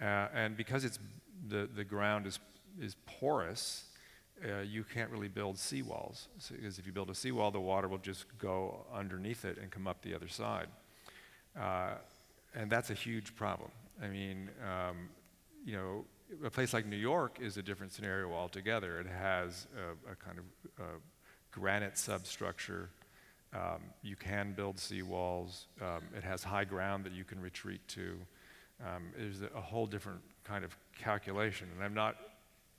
[0.00, 0.98] Uh, and because it's,
[1.46, 2.38] the, the ground is,
[2.80, 3.84] is porous,
[4.42, 6.28] uh, you can't really build seawalls.
[6.38, 9.70] So, because if you build a seawall, the water will just go underneath it and
[9.70, 10.68] come up the other side.
[11.60, 11.96] Uh,
[12.54, 13.70] and that's a huge problem.
[14.02, 15.10] I mean, um,
[15.64, 16.04] you know,
[16.42, 18.98] a place like New York is a different scenario altogether.
[18.98, 20.44] It has a, a kind of
[20.80, 20.98] uh,
[21.54, 22.88] granite substructure.
[23.54, 25.66] Um, you can build seawalls.
[25.80, 28.16] Um, it has high ground that you can retreat to.
[28.84, 31.68] Um, there's a, whole different kind of calculation.
[31.74, 32.16] And I'm not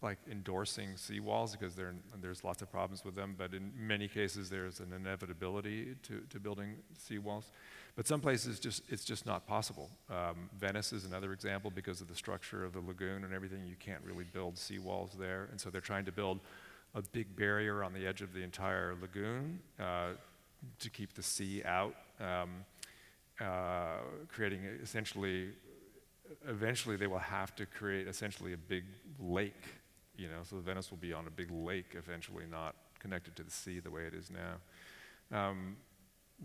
[0.01, 1.73] like endorsing seawalls because
[2.21, 6.39] there's lots of problems with them, but in many cases there's an inevitability to, to
[6.39, 7.45] building seawalls.
[7.95, 9.89] But some places just it's just not possible.
[10.09, 13.65] Um, Venice is another example because of the structure of the lagoon and everything.
[13.65, 16.41] You can't really build seawalls there, and so they're trying to build
[16.95, 20.11] a big barrier on the edge of the entire lagoon uh,
[20.79, 22.49] to keep the sea out, um,
[23.41, 23.97] uh,
[24.29, 25.49] creating essentially,
[26.47, 28.85] eventually they will have to create essentially a big
[29.19, 29.63] lake,
[30.17, 33.51] you know, so Venice will be on a big lake eventually, not connected to the
[33.51, 35.37] sea the way it is now.
[35.37, 35.75] Um,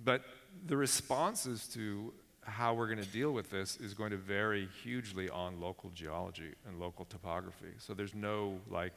[0.04, 0.24] but
[0.66, 5.28] the responses to how we're going to deal with this is going to vary hugely
[5.30, 7.72] on local geology and local topography.
[7.78, 8.94] So there's no like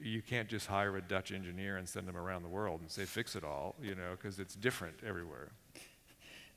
[0.00, 3.04] you can't just hire a Dutch engineer and send them around the world and say,
[3.04, 5.50] fix it all, you know, because it's different everywhere.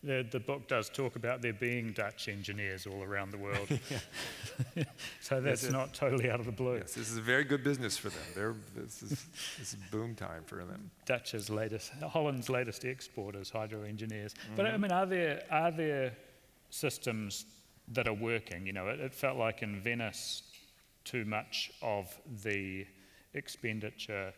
[0.03, 3.67] The, the book does talk about there being Dutch engineers all around the world.
[5.21, 6.75] so that's yes, not totally out of the blue.
[6.75, 8.21] Yes, this is a very good business for them.
[8.35, 9.25] They're, this, is,
[9.57, 10.91] this is boom time for them.
[11.07, 14.35] Dutch's latest, Holland's latest exporters, hydro engineers.
[14.35, 14.55] Mm-hmm.
[14.55, 16.13] But I mean, are there, are there
[16.69, 17.45] systems
[17.87, 18.67] that are working?
[18.67, 20.43] You know, it, it felt like in Venice,
[21.05, 22.85] too much of the
[23.33, 24.33] expenditure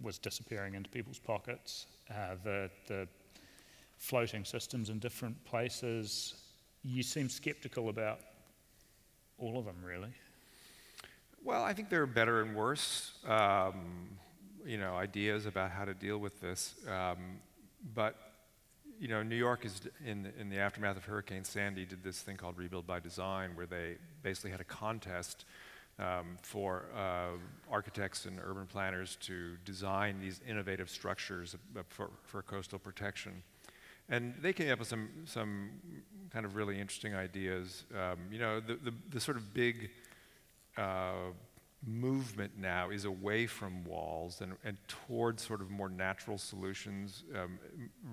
[0.00, 1.86] was disappearing into people's pockets.
[2.10, 3.08] Uh, the, the
[3.98, 6.34] floating systems in different places.
[6.84, 8.20] You seem skeptical about
[9.38, 10.12] all of them, really.
[11.44, 14.08] Well, I think there are better and worse, um,
[14.64, 16.74] you know, ideas about how to deal with this.
[16.88, 17.40] Um,
[17.94, 18.16] but
[18.98, 22.36] you know, New York is in in the aftermath of Hurricane Sandy did this thing
[22.36, 25.44] called Rebuild by Design, where they basically had a contest
[25.98, 27.38] um, for uh,
[27.70, 31.56] architects and urban planners to design these innovative structures
[31.88, 33.42] for, for coastal protection.
[34.08, 35.70] And they came up with some, some
[36.30, 37.84] kind of really interesting ideas.
[37.94, 39.90] Um, you know, the, the, the, sort of big
[40.76, 41.32] uh,
[41.84, 47.58] movement now is away from walls and, and towards sort of more natural solutions, um,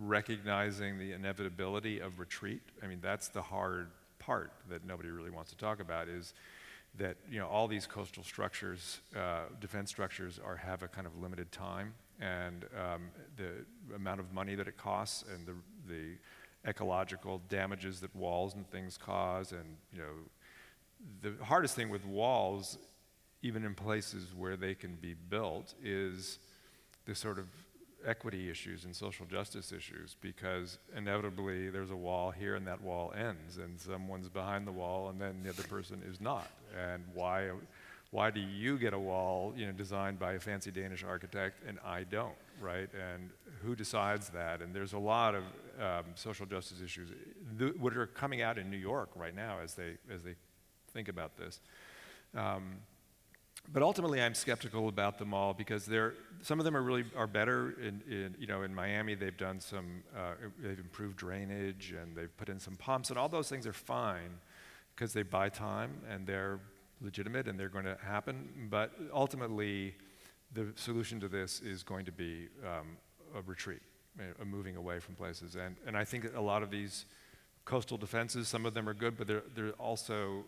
[0.01, 2.61] recognizing the inevitability of retreat.
[2.81, 6.33] I mean, that's the hard part that nobody really wants to talk about is
[6.97, 11.17] that you know all these coastal structures, uh, defense structures, are have a kind of
[11.17, 15.55] limited time, and um, the amount of money that it costs, and the
[15.87, 16.17] the
[16.69, 20.13] ecological damages that walls and things cause, and you know
[21.21, 22.77] the hardest thing with walls,
[23.41, 26.39] even in places where they can be built, is
[27.05, 27.47] the sort of
[28.05, 33.13] equity issues and social justice issues because inevitably there's a wall here and that wall
[33.17, 36.47] ends and someone's behind the wall and then the other person is not.
[36.77, 37.49] And why
[38.11, 41.79] why do you get a wall you know designed by a fancy Danish architect and
[41.85, 42.89] I don't right?
[42.93, 43.29] And
[43.61, 44.61] who decides that?
[44.61, 45.43] And there's a lot of
[45.79, 47.09] um, social justice issues
[47.57, 50.35] th- what are coming out in New York right now as they as they
[50.93, 51.59] think about this.
[52.35, 52.77] Um,
[53.71, 57.27] but ultimately, I'm skeptical about them all because they're, some of them are really are
[57.27, 57.75] better.
[57.81, 62.35] In, in you know, in Miami, they've done some, uh, they've improved drainage and they've
[62.37, 64.39] put in some pumps, and all those things are fine
[64.95, 66.59] because they buy time and they're
[67.01, 68.67] legitimate and they're going to happen.
[68.69, 69.95] But ultimately,
[70.53, 72.97] the solution to this is going to be um,
[73.35, 73.81] a retreat,
[74.41, 75.55] a moving away from places.
[75.55, 77.05] And, and I think a lot of these
[77.65, 80.45] coastal defenses, some of them are good, but they're, they're also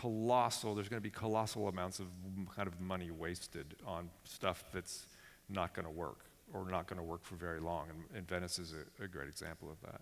[0.00, 2.06] colossal, there's going to be colossal amounts of
[2.54, 5.06] kind of money wasted on stuff that's
[5.48, 6.18] not going to work
[6.52, 7.86] or not going to work for very long.
[7.88, 10.00] And, and Venice is a, a, great example of that.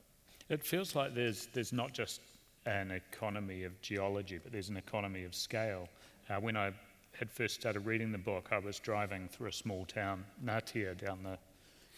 [0.48, 2.20] It feels like there's, there's not just
[2.66, 5.88] an economy of geology, but there's an economy of scale.
[6.28, 6.72] Uh, when I
[7.18, 11.22] had first started reading the book, I was driving through a small town, Ngatea, down
[11.22, 11.38] the,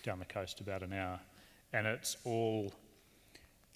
[0.03, 1.19] down the coast about an hour,
[1.73, 2.73] and it's all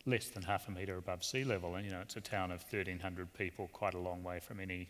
[0.07, 1.75] less than half a metre above sea level.
[1.75, 4.89] And, you know, it's a town of 1,300 people, quite a long way from any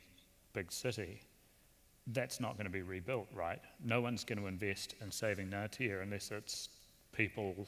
[0.52, 1.20] big city.
[2.06, 3.60] That's not going to be rebuilt, right?
[3.84, 6.68] No one's going to invest in saving Ngatea unless it's
[7.12, 7.66] people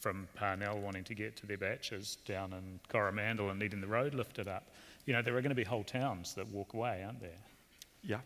[0.00, 4.14] from Parnell wanting to get to their baches down in Coromandel and needing the road
[4.14, 4.68] lifted up.
[5.06, 7.38] You know, there are going to be whole towns that walk away, aren't there?
[8.02, 8.20] Yeah.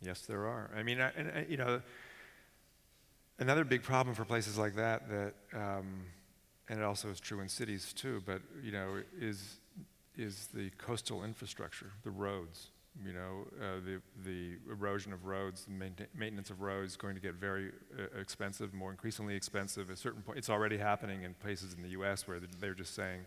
[0.00, 0.70] Yes, there are.
[0.76, 1.80] I mean, I, and, you know,
[3.38, 6.04] another big problem for places like that that um,
[6.68, 9.58] and it also is true in cities too, but you know, is,
[10.16, 12.68] is the coastal infrastructure, the roads.
[13.04, 17.34] You know, uh, the, the erosion of roads, the maintenance of roads going to get
[17.34, 19.88] very uh, expensive, more increasingly expensive.
[19.88, 22.26] At a certain point, it's already happening in places in the U.S.
[22.26, 23.20] where they're just saying,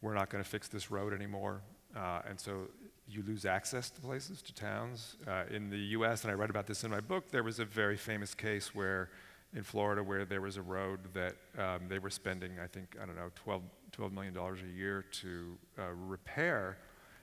[0.00, 1.60] we're not going to fix this road anymore.
[1.94, 2.68] Uh, and so
[3.06, 5.16] you lose access to places, to towns.
[5.26, 7.64] Uh, in the US, and I read about this in my book, there was a
[7.66, 9.10] very famous case where
[9.54, 13.06] in Florida where there was a road that um, they were spending, I think, I
[13.06, 13.62] don't know, 12,
[13.96, 16.78] $12 million a year to uh, repair.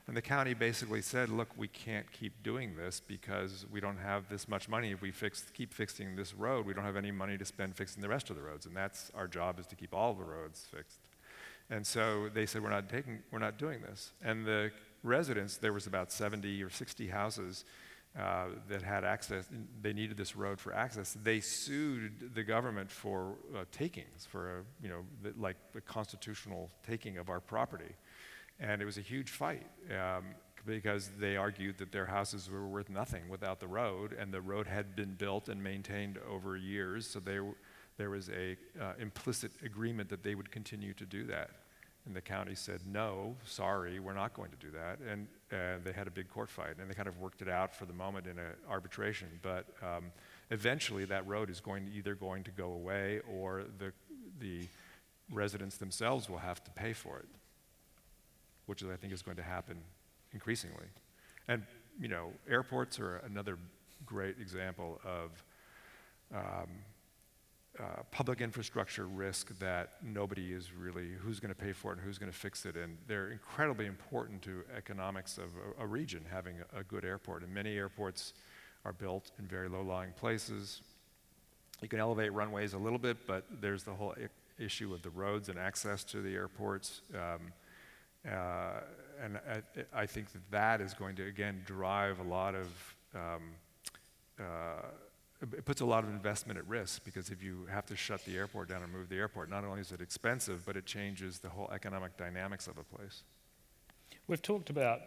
[0.08, 4.28] And the county basically said, look, we can't keep doing this because we don't have
[4.28, 4.92] this much money.
[4.92, 8.02] If we fix, keep fixing this road, we don't have any money to spend fixing
[8.02, 8.66] the rest of the roads.
[8.66, 10.98] And that's our job is to keep all the roads fixed.
[11.70, 14.12] And so they said, we're not, taking, we're not doing this.
[14.22, 14.70] And the
[15.02, 17.64] residents, there was about 70 or 60 houses,
[18.18, 19.46] uh, that had access,
[19.82, 21.16] they needed this road for access.
[21.22, 26.70] They sued the government for uh, takings, for a, you know, the, like the constitutional
[26.86, 27.94] taking of our property.
[28.58, 30.24] And it was a huge fight um,
[30.64, 34.66] because they argued that their houses were worth nothing without the road, and the road
[34.66, 37.38] had been built and maintained over years, so they,
[37.98, 41.50] there was a uh, implicit agreement that they would continue to do that.
[42.06, 45.00] And the county said, no, sorry, we're not going to do that.
[45.10, 46.76] And uh, they had a big court fight.
[46.80, 48.38] And they kind of worked it out for the moment in
[48.70, 49.28] arbitration.
[49.42, 50.12] But um,
[50.50, 53.92] eventually, that road is going to either going to go away or the,
[54.38, 54.68] the
[55.32, 57.26] residents themselves will have to pay for it,
[58.66, 59.76] which I think is going to happen
[60.32, 60.86] increasingly.
[61.48, 61.64] And,
[62.00, 63.58] you know, airports are another
[64.04, 65.44] great example of.
[66.32, 66.68] Um,
[67.78, 72.06] uh, public infrastructure risk that nobody is really who's going to pay for it and
[72.06, 72.76] who's going to fix it.
[72.76, 77.42] And they're incredibly important to economics of a, a region having a, a, good airport.
[77.42, 78.32] And many airports
[78.84, 80.80] are built in very low-lying places.
[81.82, 84.14] You can elevate runways a little bit, but there's the whole
[84.58, 87.02] issue of the roads and access to the airports.
[87.14, 87.52] Um,
[88.26, 88.80] uh,
[89.22, 92.66] and I, I, think that that is going to again drive a lot of
[93.14, 93.42] um,
[94.40, 94.82] uh,
[95.42, 98.36] it puts a lot of investment at risk because if you have to shut the
[98.36, 101.48] airport down or move the airport, not only is it expensive, but it changes the
[101.48, 103.22] whole economic dynamics of a place.
[104.28, 105.00] We've talked about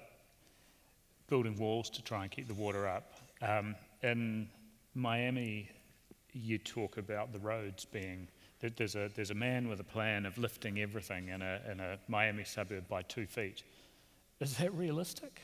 [1.28, 3.14] building walls to try and keep the water up.
[3.42, 4.50] Um, in
[4.94, 5.70] Miami,
[6.32, 8.28] you talk about the roads being
[8.62, 11.98] there's a there's a man with a plan of lifting everything in a in a
[12.08, 13.64] Miami suburb by two feet.
[14.40, 15.42] Is that realistic?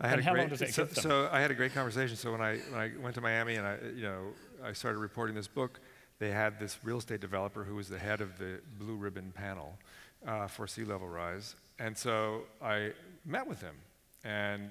[0.00, 0.94] I had and a how great, long does that so, them?
[0.94, 2.16] so I had a great conversation.
[2.16, 4.26] So when I when I went to Miami and I you know
[4.62, 5.80] I started reporting this book,
[6.18, 9.78] they had this real estate developer who was the head of the Blue Ribbon panel
[10.26, 12.92] uh, for sea level rise, and so I
[13.24, 13.76] met with him,
[14.24, 14.70] and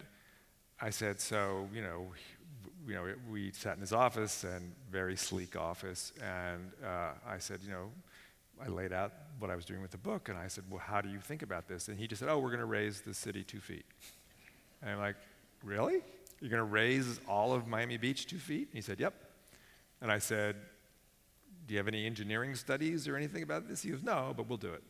[0.81, 2.07] I said, so you know,
[2.85, 7.59] you know, we sat in his office and very sleek office, and uh, I said,
[7.63, 7.91] you know.
[8.63, 11.01] I laid out what I was doing with the book, and I said, Well, how
[11.01, 11.87] do you think about this?
[11.87, 13.83] And he just said, Oh, we're going to raise the city two feet.
[14.83, 15.15] And I'm like,
[15.63, 16.01] Really?
[16.39, 18.67] You're going to raise all of Miami Beach two feet?
[18.67, 19.13] And he said, Yep.
[20.01, 20.55] And I said,
[21.65, 23.81] Do you have any engineering studies or anything about this?
[23.81, 24.83] He goes, No, but we'll do it.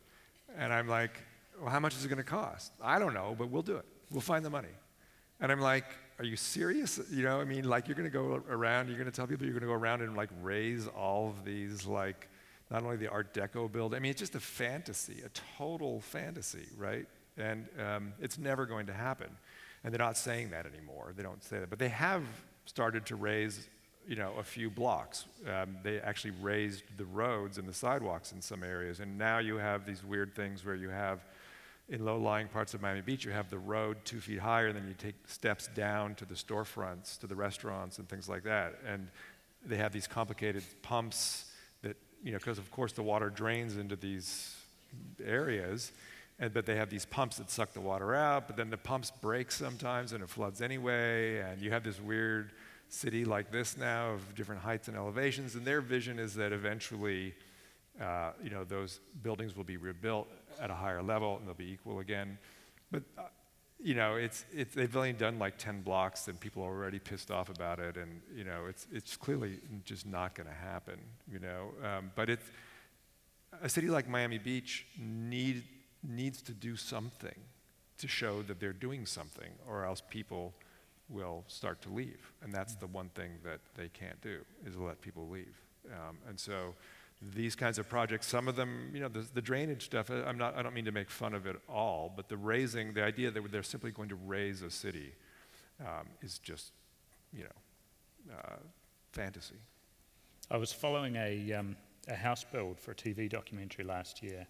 [0.56, 1.12] And I'm like,
[1.60, 2.72] Well, how much is it going to cost?
[2.82, 3.86] I don't know, but we'll do it.
[4.10, 4.68] We'll find the money.
[5.40, 5.86] And I'm like,
[6.18, 7.00] Are you serious?
[7.10, 9.46] You know, I mean, like, you're going to go around, you're going to tell people
[9.46, 12.28] you're going to go around and like raise all of these, like,
[12.70, 16.66] not only the Art Deco building, I mean, it's just a fantasy, a total fantasy,
[16.76, 17.06] right?
[17.36, 19.28] And um, it's never going to happen.
[19.84, 21.12] And they're not saying that anymore.
[21.14, 21.68] They don't say that.
[21.68, 22.22] But they have
[22.64, 23.68] started to raise,
[24.08, 25.26] you know, a few blocks.
[25.46, 29.00] Um, they actually raised the roads and the sidewalks in some areas.
[29.00, 31.20] And now you have these weird things where you have,
[31.90, 34.88] in low-lying parts of Miami Beach, you have the road two feet higher, and then
[34.88, 38.78] you take steps down to the storefronts, to the restaurants, and things like that.
[38.86, 39.08] And
[39.66, 43.96] they have these complicated pumps that, you know, because of course the water drains into
[43.96, 44.56] these
[45.22, 45.92] areas,
[46.38, 49.10] and, but they have these pumps that suck the water out, but then the pumps
[49.10, 52.52] break sometimes and it floods anyway, and you have this weird
[52.88, 57.34] city like this now of different heights and elevations, and their vision is that eventually,
[58.00, 60.28] uh, you know, those buildings will be rebuilt
[60.60, 62.38] at a higher level and they'll be equal again.
[62.90, 63.22] But uh,
[63.82, 67.30] you know, it's, it's, they've only done like 10 blocks and people are already pissed
[67.30, 67.96] off about it.
[67.96, 70.98] And, you know, it's, it's clearly just not going to happen,
[71.30, 71.72] you know.
[71.82, 72.44] Um, but it's,
[73.62, 75.64] a city like Miami Beach need,
[76.06, 77.34] needs to do something
[77.98, 80.52] to show that they're doing something or else people
[81.08, 82.32] will start to leave.
[82.42, 85.54] And that's the one thing that they can't do is let people leave.
[85.86, 86.74] Um, and so
[87.34, 90.38] these kinds of projects, some of them, you know, the, the, drainage stuff, uh, I'm
[90.38, 93.30] not, I don't mean to make fun of it all, but the raising, the idea
[93.30, 95.12] that they're simply going to raise a city
[95.80, 96.72] um, is just,
[97.32, 98.56] you know, uh,
[99.12, 99.56] fantasy.
[100.50, 101.76] I was following a, um,
[102.08, 104.46] a house build for a TV documentary last year,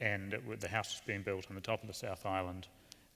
[0.00, 2.68] and it, the house was being built on the top of the South Island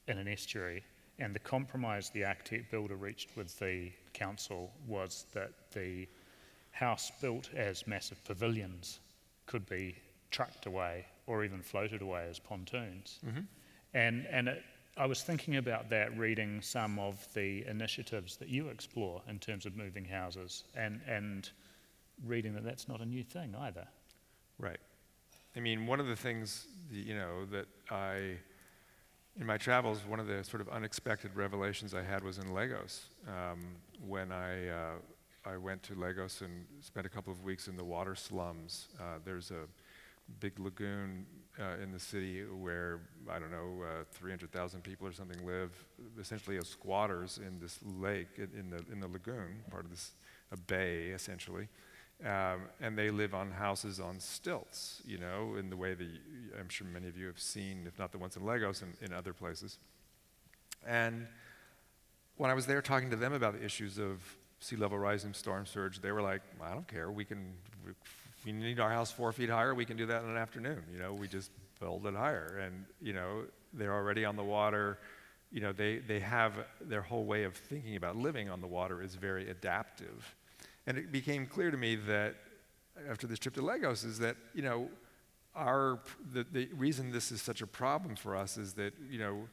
[0.09, 0.83] in an estuary.
[1.19, 6.09] And the compromise the architect builder reached with the council was that the
[6.71, 9.01] house built as massive pavilions
[9.47, 9.97] could be
[10.31, 13.19] trucked away or even floated away as pontoons.
[13.27, 13.41] Mm-hmm.
[13.93, 14.63] And, and it,
[14.97, 19.67] I was thinking about that reading some of the initiatives that you explore in terms
[19.67, 21.51] of moving houses and, and
[22.25, 23.87] reading that that's not a new thing either.
[24.59, 24.81] Right.
[25.57, 28.37] I mean, one of the things, you know, that I,
[29.39, 33.07] in my travels, one of the sort of unexpected revelations I had was in Lagos
[33.27, 33.61] um,
[34.07, 34.93] when I uh,
[35.45, 38.89] I went to Lagos and spent a couple of weeks in the water slums.
[39.01, 39.67] Uh, there's a
[40.39, 41.27] big lagoon
[41.59, 45.73] uh, in the city where, I don't know, uh, 300,000 people or something live,
[46.21, 50.13] essentially as squatters in this lake, in the, in the lagoon, part of this
[50.53, 51.69] a bay, essentially.
[52.25, 56.07] Um, and they live on houses on stilts, you know, in the way that
[56.59, 59.15] I'm sure many of you have seen, if not the ones in Lagos and in
[59.15, 59.79] other places.
[60.87, 61.27] And
[62.37, 64.21] when I was there talking to them about the issues of
[64.61, 67.11] sea level rise and storm surge, they were like, I don't care.
[67.11, 67.55] We can,
[67.87, 70.83] if we need our house four feet higher, we can do that in an afternoon.
[70.93, 71.51] You know, we just
[71.81, 72.61] build it higher.
[72.63, 74.99] And, you know, they're already on the water.
[75.51, 76.53] You know, they, they have
[76.83, 80.35] their whole way of thinking about living on the water is very adaptive.
[80.91, 82.35] And it became clear to me that
[83.09, 84.89] after this trip to Lagos is that, you know,
[85.55, 86.01] our,
[86.33, 89.47] the, the reason this is such a problem for us is that, you know,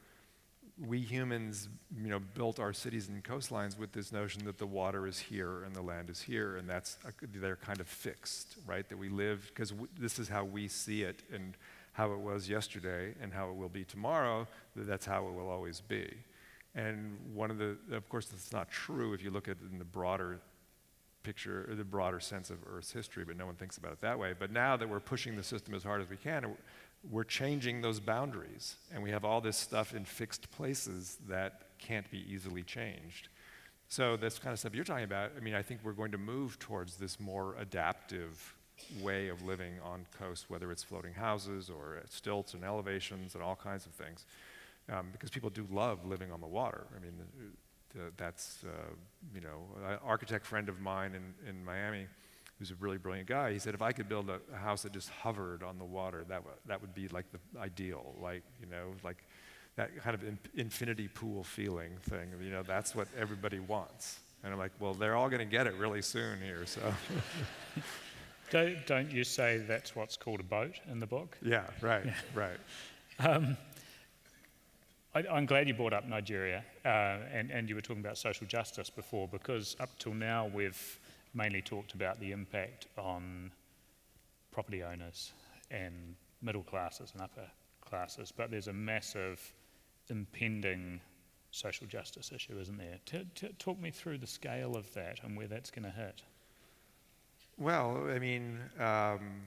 [0.84, 5.06] we humans, you know, built our cities and coastlines with this notion that the water
[5.06, 8.90] is here and the land is here, and that's a, they're kind of fixed, right?
[8.90, 11.56] That we live because this is how we see it and
[11.94, 14.48] how it was yesterday and how it will be tomorrow.
[14.76, 16.12] That that's how it will always be.
[16.74, 19.78] And one of the, of course, that's not true if you look at it in
[19.78, 20.40] the broader
[21.28, 24.34] picture, the broader sense of Earth's history, but no one thinks about it that way.
[24.40, 26.56] But now that we're pushing the system as hard as we can,
[27.12, 28.78] we're changing those boundaries.
[28.94, 33.28] And we have all this stuff in fixed places that can't be easily changed.
[33.90, 36.18] So, this kind of stuff you're talking about, I mean, I think we're going to
[36.18, 38.56] move towards this more adaptive
[39.02, 43.58] way of living on coast, whether it's floating houses or stilts and elevations and all
[43.58, 44.26] kinds of things.
[44.90, 46.86] Um, because people do love living on the water.
[46.96, 47.16] I mean,
[47.98, 48.94] the, that's, uh,
[49.34, 52.08] you know, an architect friend of mine in, in Miami
[52.60, 54.92] who's a really brilliant guy, he said, if I could build a, a house that
[54.92, 58.16] just hovered on the water, that, that would be like the ideal.
[58.20, 59.24] Like, you know, like
[59.76, 62.30] that kind of in, infinity pool feeling thing.
[62.42, 64.20] You know, that's what everybody wants.
[64.44, 66.66] And I'm like, well, they're all going to get it really soon here.
[66.66, 66.82] So.
[68.50, 71.38] don't, don't you say that's what's called a boat in the book?
[71.44, 72.14] Yeah, right, yeah.
[72.34, 72.58] right.
[73.20, 73.58] Um,
[75.18, 78.46] I, am glad you brought up Nigeria, uh, and, and you were talking about social
[78.46, 81.00] justice before, because up till now we've
[81.34, 83.52] mainly talked about the impact on
[84.52, 85.34] property owners
[85.72, 86.14] and
[86.44, 87.50] middle classes and upper
[87.82, 89.42] classes, but there's a massive
[90.10, 91.02] impending
[91.50, 93.00] social justice issue, isn't there?
[93.08, 96.22] T- t- talk me through the scale of that and where that's going to hit.
[97.58, 99.42] Well, I mean, um,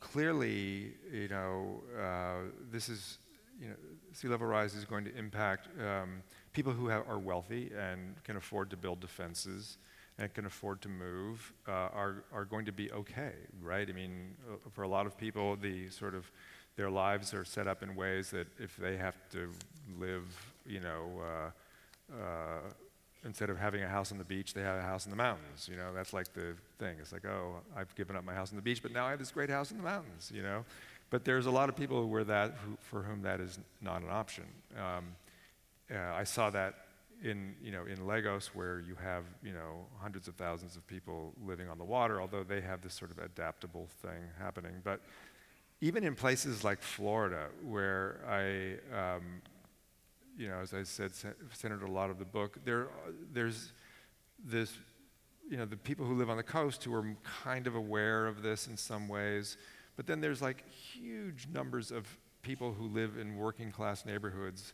[0.00, 3.16] clearly, you know, uh, this is,
[3.60, 3.74] you know,
[4.12, 8.36] sea level rise is going to impact um, people who have, are wealthy and can
[8.36, 9.78] afford to build defenses
[10.18, 13.32] and can afford to move uh, are, are going to be okay,
[13.62, 13.88] right?
[13.88, 16.30] I mean, uh, for a lot of people, the sort of
[16.76, 19.50] their lives are set up in ways that if they have to
[19.98, 20.24] live,
[20.66, 22.60] you know, uh, uh,
[23.24, 25.68] instead of having a house on the beach, they have a house in the mountains.
[25.70, 26.96] You know, that's like the thing.
[27.00, 29.18] It's like, oh, I've given up my house on the beach, but now I have
[29.18, 30.30] this great house in the mountains.
[30.34, 30.64] You know,
[31.10, 34.08] but there's a lot of people where that, who, for whom that is not an
[34.10, 34.44] option.
[34.76, 35.04] Um,
[35.90, 36.74] uh, I saw that
[37.22, 41.32] in, you know, in Lagos, where you have you know, hundreds of thousands of people
[41.46, 44.82] living on the water, although they have this sort of adaptable thing happening.
[44.84, 45.00] But
[45.80, 49.22] even in places like Florida, where I, um,
[50.36, 51.12] you know, as I said,
[51.52, 52.88] centered a lot of the book, there,
[53.32, 53.72] there's
[54.44, 54.72] this,
[55.48, 57.06] you know, the people who live on the coast who are
[57.44, 59.56] kind of aware of this in some ways,
[59.96, 62.06] but then there's like huge numbers of
[62.42, 64.72] people who live in working class neighborhoods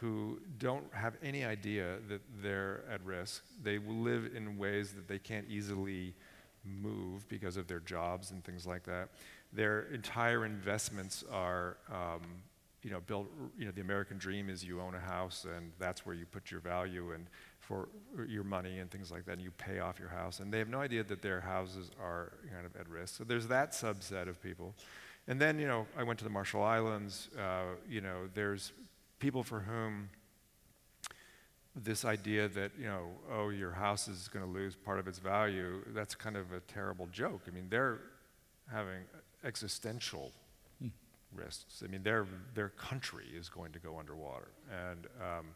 [0.00, 3.44] who don't have any idea that they're at risk.
[3.62, 6.14] They live in ways that they can't easily
[6.64, 9.10] move because of their jobs and things like that.
[9.52, 12.22] Their entire investments are, um,
[12.82, 13.28] you know, built.
[13.56, 16.50] You know, the American dream is you own a house and that's where you put
[16.50, 17.26] your value and
[17.66, 17.88] for
[18.28, 20.40] your money and things like that, and you pay off your house.
[20.40, 23.16] And they have no idea that their houses are kind of at risk.
[23.16, 24.74] So there's that subset of people.
[25.26, 27.28] And then, you know, I went to the Marshall Islands.
[27.38, 28.72] Uh, you know, there's
[29.18, 30.10] people for whom
[31.74, 35.18] this idea that, you know, oh, your house is going to lose part of its
[35.18, 37.42] value, that's kind of a terrible joke.
[37.48, 37.98] I mean, they're
[38.70, 39.00] having
[39.42, 40.30] existential
[40.80, 40.88] hmm.
[41.34, 41.82] risks.
[41.84, 44.50] I mean, their, their country is going to go underwater.
[44.70, 45.46] And um,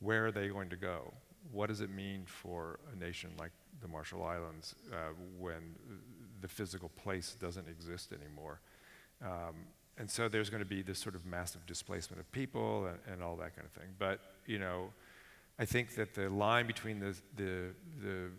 [0.00, 1.12] where are they going to go?
[1.52, 5.74] What does it mean for a nation like the Marshall Islands uh, when
[6.40, 8.60] the physical place doesn't exist anymore?
[9.22, 9.66] Um,
[9.96, 13.22] and so there's going to be this sort of massive displacement of people and, and,
[13.22, 13.90] all that kind of thing.
[13.98, 14.90] But, you know,
[15.58, 17.68] I think that the line between the, the,
[18.02, 18.30] the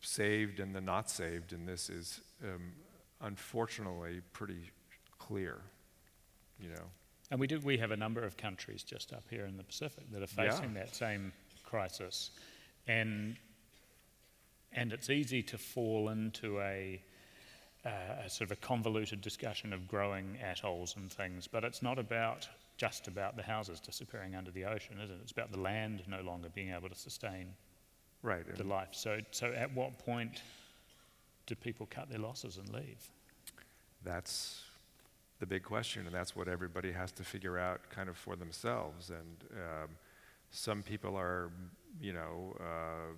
[0.00, 2.72] saved and the not saved in this is um,
[3.20, 4.70] unfortunately pretty
[5.18, 5.60] clear,
[6.58, 6.84] you know.
[7.30, 10.10] And we do, we have a number of countries just up here in the Pacific
[10.12, 10.84] that are facing yeah.
[10.84, 11.32] that same
[11.74, 12.30] crisis.
[12.86, 13.36] And,
[14.72, 17.02] and it's easy to fall into a,
[17.84, 21.98] uh, a sort of a convoluted discussion of growing atolls and things, but it's not
[21.98, 22.46] about
[22.76, 25.16] just about the houses disappearing under the ocean, is it?
[25.22, 27.46] It's about the land no longer being able to sustain
[28.22, 28.90] right, the life.
[28.92, 30.42] So, so at what point
[31.46, 33.10] do people cut their losses and leave?
[34.04, 34.62] That's
[35.40, 39.10] the big question, and that's what everybody has to figure out kind of for themselves.
[39.10, 39.88] And um,
[40.54, 41.50] some people are,
[42.00, 43.12] you know, uh,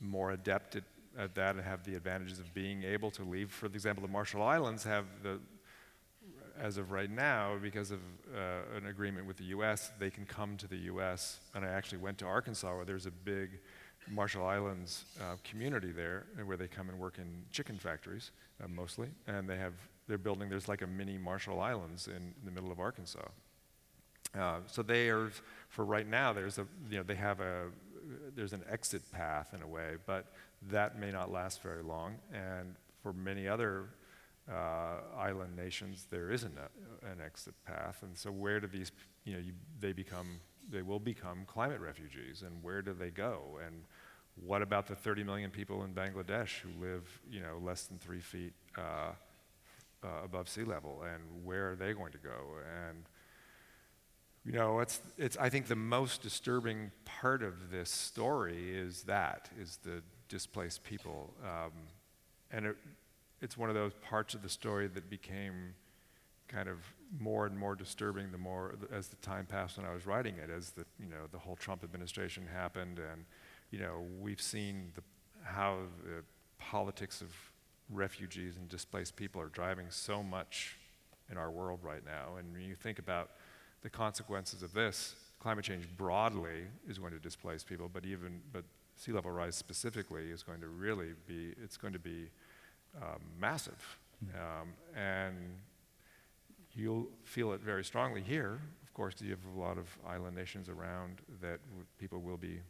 [0.00, 0.84] more adept at,
[1.18, 3.50] at, that and have the advantages of being able to leave.
[3.50, 5.38] For example, the Marshall Islands have the,
[6.58, 8.00] as of right now, because of
[8.34, 11.40] uh, an agreement with the U.S., they can come to the U.S.
[11.54, 13.50] And I actually went to Arkansas, where there's a big
[14.10, 18.30] Marshall Islands uh, community there, where they come and work in chicken factories
[18.64, 19.74] uh, mostly, and they have
[20.08, 20.48] they're building.
[20.48, 23.28] There's like a mini Marshall Islands in, in the middle of Arkansas.
[24.38, 25.30] Uh, so they are
[25.68, 26.32] for right now.
[26.32, 27.66] There's a you know they have a
[28.34, 30.32] there's an exit path in a way, but
[30.70, 32.16] that may not last very long.
[32.32, 33.90] And for many other
[34.50, 37.98] uh, island nations, there isn't a, an exit path.
[38.02, 38.92] And so where do these
[39.24, 40.40] you know you, they become
[40.70, 43.58] they will become climate refugees, and where do they go?
[43.64, 43.84] And
[44.44, 48.20] what about the 30 million people in Bangladesh who live, you know, less than three
[48.20, 49.12] feet uh,
[50.04, 52.58] uh, above sea level, and where are they going to go?
[52.88, 53.04] And
[54.48, 59.50] you know, it's, it's, I think the most disturbing part of this story is that,
[59.60, 61.34] is the displaced people.
[61.44, 61.72] Um,
[62.50, 62.76] and it,
[63.42, 65.74] it's one of those parts of the story that became
[66.48, 66.78] kind of
[67.20, 70.48] more and more disturbing the more as the time passed when I was writing it,
[70.48, 73.26] as the you know the whole Trump administration happened, and
[73.70, 75.02] you know we've seen the,
[75.42, 76.24] how the
[76.58, 77.28] politics of
[77.90, 80.78] refugees and displaced people are driving so much
[81.30, 82.36] in our world right now.
[82.38, 83.28] And when you think about
[83.82, 88.64] the consequences of this, climate change broadly is going to displace people, but even but
[88.96, 92.30] sea level rise specifically is going to really be it's going to be
[92.96, 94.34] um, massive, mm.
[94.34, 95.36] um, and
[96.74, 98.60] you'll feel it very strongly here.
[98.82, 101.60] Of course, you have a lot of island nations around that
[101.98, 102.60] people will be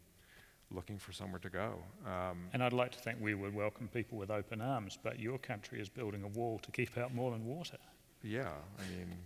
[0.71, 1.79] looking for somewhere to go.
[2.05, 5.39] Um, and I'd like to think we would welcome people with open arms, but your
[5.39, 7.79] country is building a wall to keep out more than water.
[8.23, 9.17] Yeah, I mean,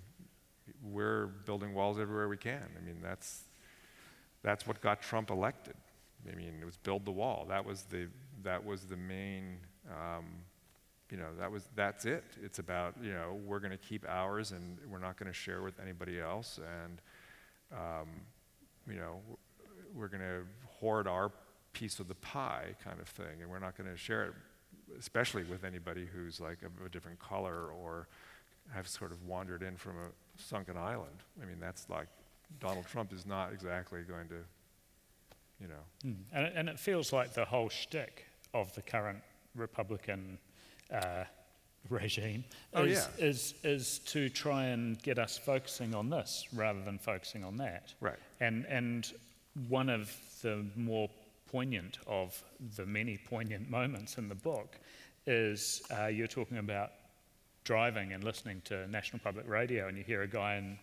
[0.90, 2.62] we're building walls everywhere we can.
[2.76, 3.44] I mean, that's,
[4.42, 5.74] that's what got Trump elected.
[6.30, 7.46] I mean, it was build the wall.
[7.48, 8.08] That was the,
[8.42, 9.58] that was the main,
[9.90, 10.24] um,
[11.10, 12.24] you know, that was, that's it.
[12.42, 15.62] It's about, you know, we're going to keep ours and we're not going to share
[15.62, 16.58] with anybody else.
[16.58, 17.00] And,
[17.72, 18.08] um,
[18.88, 19.20] you know,
[19.94, 20.42] we're going to
[20.80, 21.30] hoard our
[21.72, 23.40] piece of the pie kind of thing.
[23.40, 24.32] And we're not going to share it,
[24.98, 28.08] especially with anybody who's like of a different color or
[28.72, 30.08] have sort of wandered in from a
[30.42, 31.16] sunken island.
[31.42, 32.06] I mean, that's like
[32.60, 34.44] Donald Trump is not exactly going to,
[35.60, 35.74] you know.
[36.04, 36.16] Mm.
[36.32, 39.20] And, and, it feels like the whole shtick of the current
[39.54, 40.38] Republican
[40.92, 41.24] uh,
[41.88, 43.26] regime oh, is, yeah.
[43.26, 47.94] is, is to try and get us focusing on this rather than focusing on that.
[48.00, 48.18] Right.
[48.40, 49.10] And, and
[49.68, 51.08] one of the more
[51.50, 52.42] poignant of
[52.76, 54.78] the many poignant moments in the book
[55.26, 56.92] is uh, you're talking about
[57.64, 60.78] driving and listening to National Public Radio, and you hear a guy in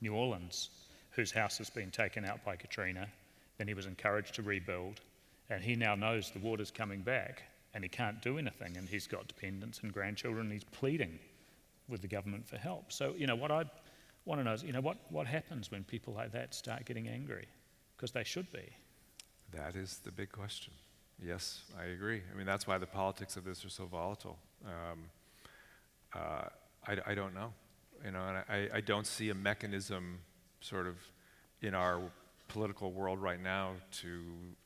[0.00, 0.70] New Orleans
[1.10, 3.08] whose house has been taken out by Katrina,
[3.58, 5.00] then he was encouraged to rebuild,
[5.50, 7.42] and he now knows the water's coming back,
[7.74, 11.18] and he can't do anything, and he's got dependents and grandchildren, and he's pleading
[11.88, 12.92] with the government for help.
[12.92, 13.64] So, you know, what I
[14.24, 17.08] want to know is, you know, what, what happens when people like that start getting
[17.08, 17.46] angry?
[17.96, 18.68] Because they should be.
[19.52, 20.72] That is the big question.
[21.22, 22.22] Yes, I agree.
[22.32, 24.38] I mean, that's why the politics of this are so volatile.
[24.64, 25.10] Um,
[26.14, 26.48] uh,
[26.86, 27.52] I, I, don't know.
[28.04, 30.18] You know, and I, I don't see a mechanism
[30.60, 30.96] sort of
[31.62, 32.00] in our
[32.48, 34.22] political world right now to,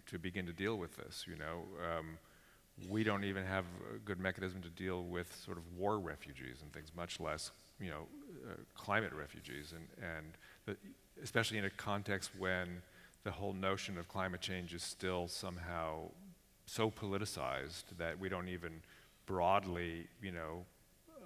[0.07, 1.27] to begin to deal with this.
[1.29, 2.19] You know, um,
[2.89, 3.65] we don't even have
[3.95, 7.91] a good mechanism to deal with sort of war refugees and things, much less, you
[7.91, 8.07] know,
[8.49, 9.73] uh, climate refugees.
[9.73, 10.27] And, and
[10.67, 10.77] the,
[11.23, 12.83] especially in a context when
[13.25, 16.11] the whole notion of climate change is still somehow
[16.67, 18.83] so politicized that we don't even
[19.27, 20.65] broadly, you know,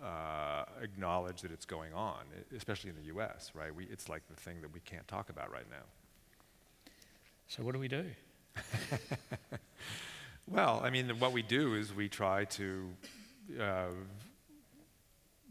[0.03, 2.19] uh, acknowledge that it's going on,
[2.57, 3.53] especially in the U.S.
[3.55, 3.75] Right?
[3.75, 5.85] We, it's like the thing that we can't talk about right now.
[7.49, 8.05] So what do we do?
[10.47, 12.89] well, I mean, what we do is we try to,
[13.59, 13.87] uh,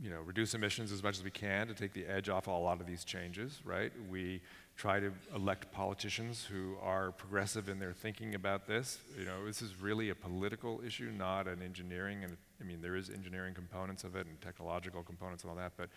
[0.01, 2.51] you know, reduce emissions as much as we can to take the edge off a
[2.51, 3.59] lot of these changes.
[3.65, 3.91] Right?
[4.09, 4.41] We
[4.77, 8.99] try to elect politicians who are progressive in their thinking about this.
[9.17, 12.23] You know, this is really a political issue, not an engineering.
[12.23, 15.73] And I mean, there is engineering components of it and technological components and all that,
[15.77, 15.89] but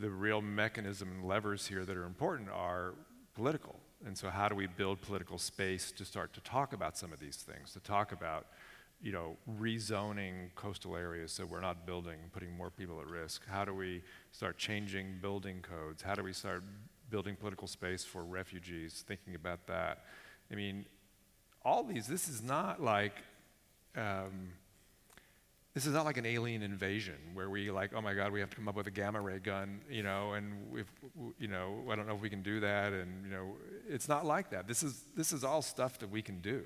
[0.00, 2.94] the real mechanism and levers here that are important are
[3.34, 3.80] political.
[4.06, 7.20] And so, how do we build political space to start to talk about some of
[7.20, 7.72] these things?
[7.72, 8.46] To talk about,
[9.00, 13.42] you know, rezoning coastal areas so we're not building, putting more people at risk.
[13.48, 16.02] How do we start changing building codes?
[16.02, 16.64] How do we start
[17.10, 20.04] building political space for refugees, thinking about that.
[20.50, 20.86] I mean,
[21.64, 23.16] all these, this is not like,
[23.96, 24.50] um,
[25.74, 28.50] this is not like an alien invasion where we like, oh my God, we have
[28.50, 30.86] to come up with a gamma ray gun, you know, and if,
[31.38, 33.56] you know, I don't know if we can do that, and you know,
[33.88, 34.68] it's not like that.
[34.68, 36.62] This is this is all stuff that we can do.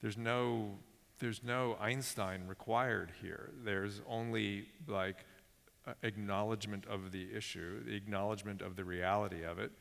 [0.00, 0.78] There's no
[1.18, 3.50] there's no Einstein required here.
[3.64, 5.24] There's only like
[6.02, 9.72] acknowledgement of the issue, the acknowledgement of the reality of it,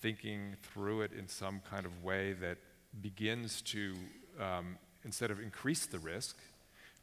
[0.00, 2.58] thinking through it in some kind of way that
[3.00, 3.94] begins to,
[4.40, 6.36] um, instead of increase the risk,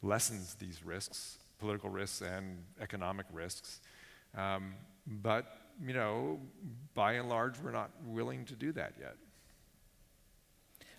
[0.02, 3.80] lessens these risks, political risks and economic risks.
[4.36, 4.74] Um,
[5.06, 6.40] but, you know,
[6.94, 9.16] by and large, we're not willing to do that yet.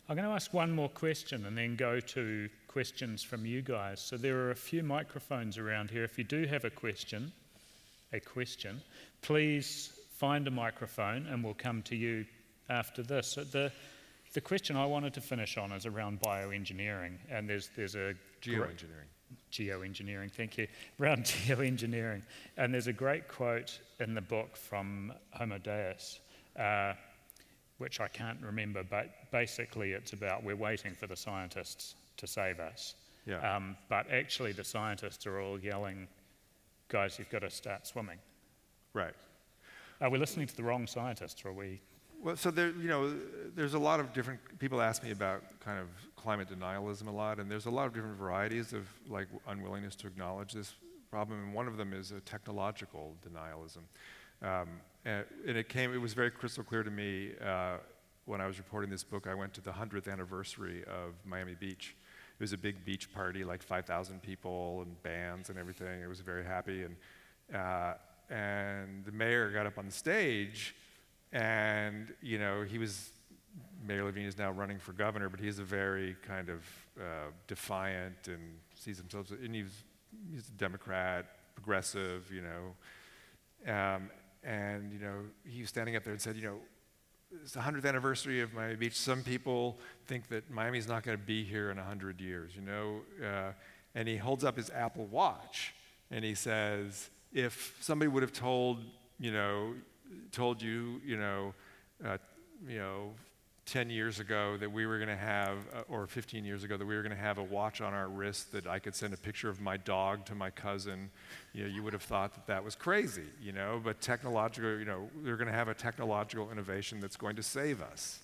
[0.08, 4.00] I'm going to ask one more question and then go to questions from you guys.
[4.02, 6.04] So there are a few microphones around here.
[6.04, 7.32] If you do have a question,
[8.14, 8.82] a question,
[9.22, 12.26] please find a microphone and we'll come to you
[12.70, 13.28] after this.
[13.28, 13.72] So the,
[14.34, 19.10] the question I wanted to finish on is around bioengineering, and there's, there's a geoengineering.
[19.52, 20.68] Geoengineering, thank you.
[21.00, 22.24] Around geoengineering.
[22.58, 26.20] And there's a great quote in the book from Homo Deus.
[26.58, 26.94] Uh,
[27.80, 32.60] which I can't remember, but basically it's about we're waiting for the scientists to save
[32.60, 32.94] us.
[33.26, 33.56] Yeah.
[33.56, 36.08] Um, but actually, the scientists are all yelling,
[36.90, 38.18] guys, you've got to start swimming.
[38.94, 39.14] Right.
[40.02, 41.82] Are we listening to the wrong scientists, or are we?
[42.22, 43.14] Well, so there, you know,
[43.56, 47.40] there's a lot of different people ask me about kind of climate denialism a lot,
[47.40, 50.74] and there's a lot of different varieties of like unwillingness to acknowledge this
[51.12, 53.84] problem, and one of them is a technological denialism.
[54.42, 54.70] Um,
[55.06, 57.78] and, and, it came, it was very crystal clear to me uh,
[58.26, 59.28] when I was reporting this book.
[59.28, 61.96] I went to the 100th anniversary of Miami Beach.
[62.40, 66.02] It was a big beach party, like 5,000 people and bands and everything.
[66.02, 66.84] It was very happy.
[66.84, 66.96] And,
[67.54, 67.96] uh,
[68.30, 70.74] and the mayor got up on the stage,
[71.34, 73.10] and, you know, he was,
[73.86, 76.64] Mayor Levine is now running for governor, but he's a very kind of
[76.98, 78.40] uh, defiant and
[78.74, 79.84] sees himself, and he's,
[80.32, 81.26] he's a Democrat,
[81.56, 83.70] progressive, you know.
[83.70, 84.10] Um,
[84.46, 86.60] and, you know, he was standing up there and said, you know,
[87.32, 88.96] it's the 100th anniversary of Miami Beach.
[88.96, 89.78] Some people
[90.08, 93.02] think that Miami's not going to be here in 100 years, you know.
[93.24, 93.52] Uh,
[93.96, 95.74] and he holds up his Apple Watch
[96.12, 98.80] and he says, if somebody would have told,
[99.20, 99.76] you know,
[100.32, 101.54] told you, you know,
[102.04, 102.18] uh,
[102.68, 103.12] you know,
[103.70, 106.86] 10 years ago that we were going to have, uh, or 15 years ago, that
[106.86, 109.18] we were going to have a watch on our wrist that I could send a
[109.18, 111.12] picture of my dog to my cousin,
[111.54, 114.86] you know, you would have thought that that was crazy, you know, but technological, you
[114.86, 118.20] know, we're going to have a technological innovation that's going to save us.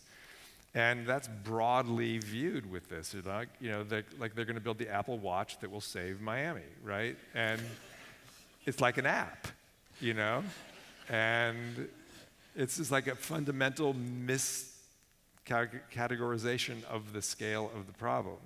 [0.74, 3.16] And that's broadly viewed with this.
[3.24, 3.86] Like, you know,
[4.20, 7.16] like they're going to build the Apple Watch that will save Miami, right?
[7.36, 7.62] And
[8.66, 9.48] it's like an app,
[10.02, 10.44] you know?
[11.08, 11.88] And
[12.56, 14.75] it's just like a fundamental mis
[15.46, 18.38] categorization of the scale of the problem.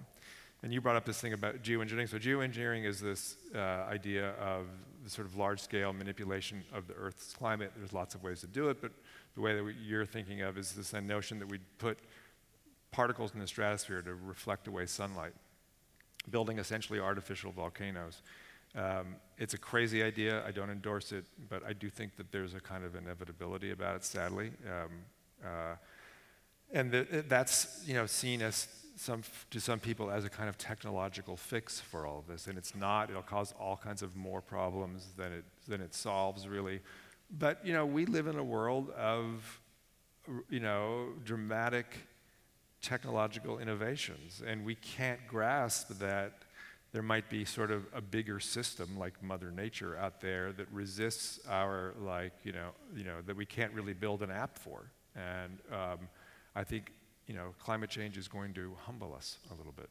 [0.62, 2.10] And you brought up this thing about geoengineering.
[2.10, 4.66] So, geoengineering is this uh, idea of
[5.04, 7.72] the sort of large scale manipulation of the Earth's climate.
[7.78, 8.91] There's lots of ways to do it, but
[9.36, 11.97] the way that we, you're thinking of is this notion that we'd put
[12.91, 15.34] particles in the stratosphere to reflect away sunlight,
[16.30, 18.22] building essentially artificial volcanoes.
[18.76, 20.43] Um, it's a crazy idea.
[20.45, 23.95] I don't endorse it, but I do think that there's a kind of inevitability about
[23.95, 24.52] it, sadly.
[24.68, 24.91] Um,
[25.43, 25.76] uh,
[26.72, 30.57] and the, that's you know, seen as some, to some people as a kind of
[30.57, 32.47] technological fix for all of this.
[32.47, 33.09] And it's not.
[33.09, 36.82] It'll cause all kinds of more problems than it, than it solves, really.
[37.38, 39.59] But you know, we live in a world of
[40.49, 41.86] you know, dramatic
[42.82, 44.41] technological innovations.
[44.45, 46.34] And we can't grasp that
[46.91, 51.39] there might be sort of a bigger system like Mother Nature out there that resists
[51.47, 54.91] our, like, you know, you know that we can't really build an app for.
[55.15, 55.99] And um,
[56.56, 56.91] I think
[57.30, 59.88] you know, climate change is going to humble us a little bit.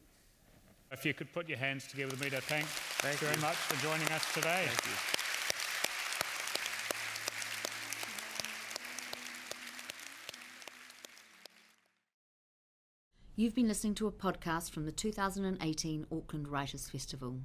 [0.91, 3.55] If you could put your hands together with me to thank, thank you very much
[3.55, 4.65] for joining us today.
[4.67, 5.19] Thank you.
[13.37, 17.39] You've been listening to a podcast from the 2018 Auckland Writers Festival.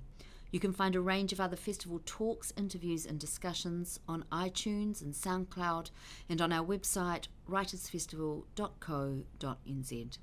[0.53, 5.15] You can find a range of other festival talks, interviews, and discussions on iTunes and
[5.15, 5.89] SoundCloud
[6.29, 10.17] and on our website writersfestival.co.nz.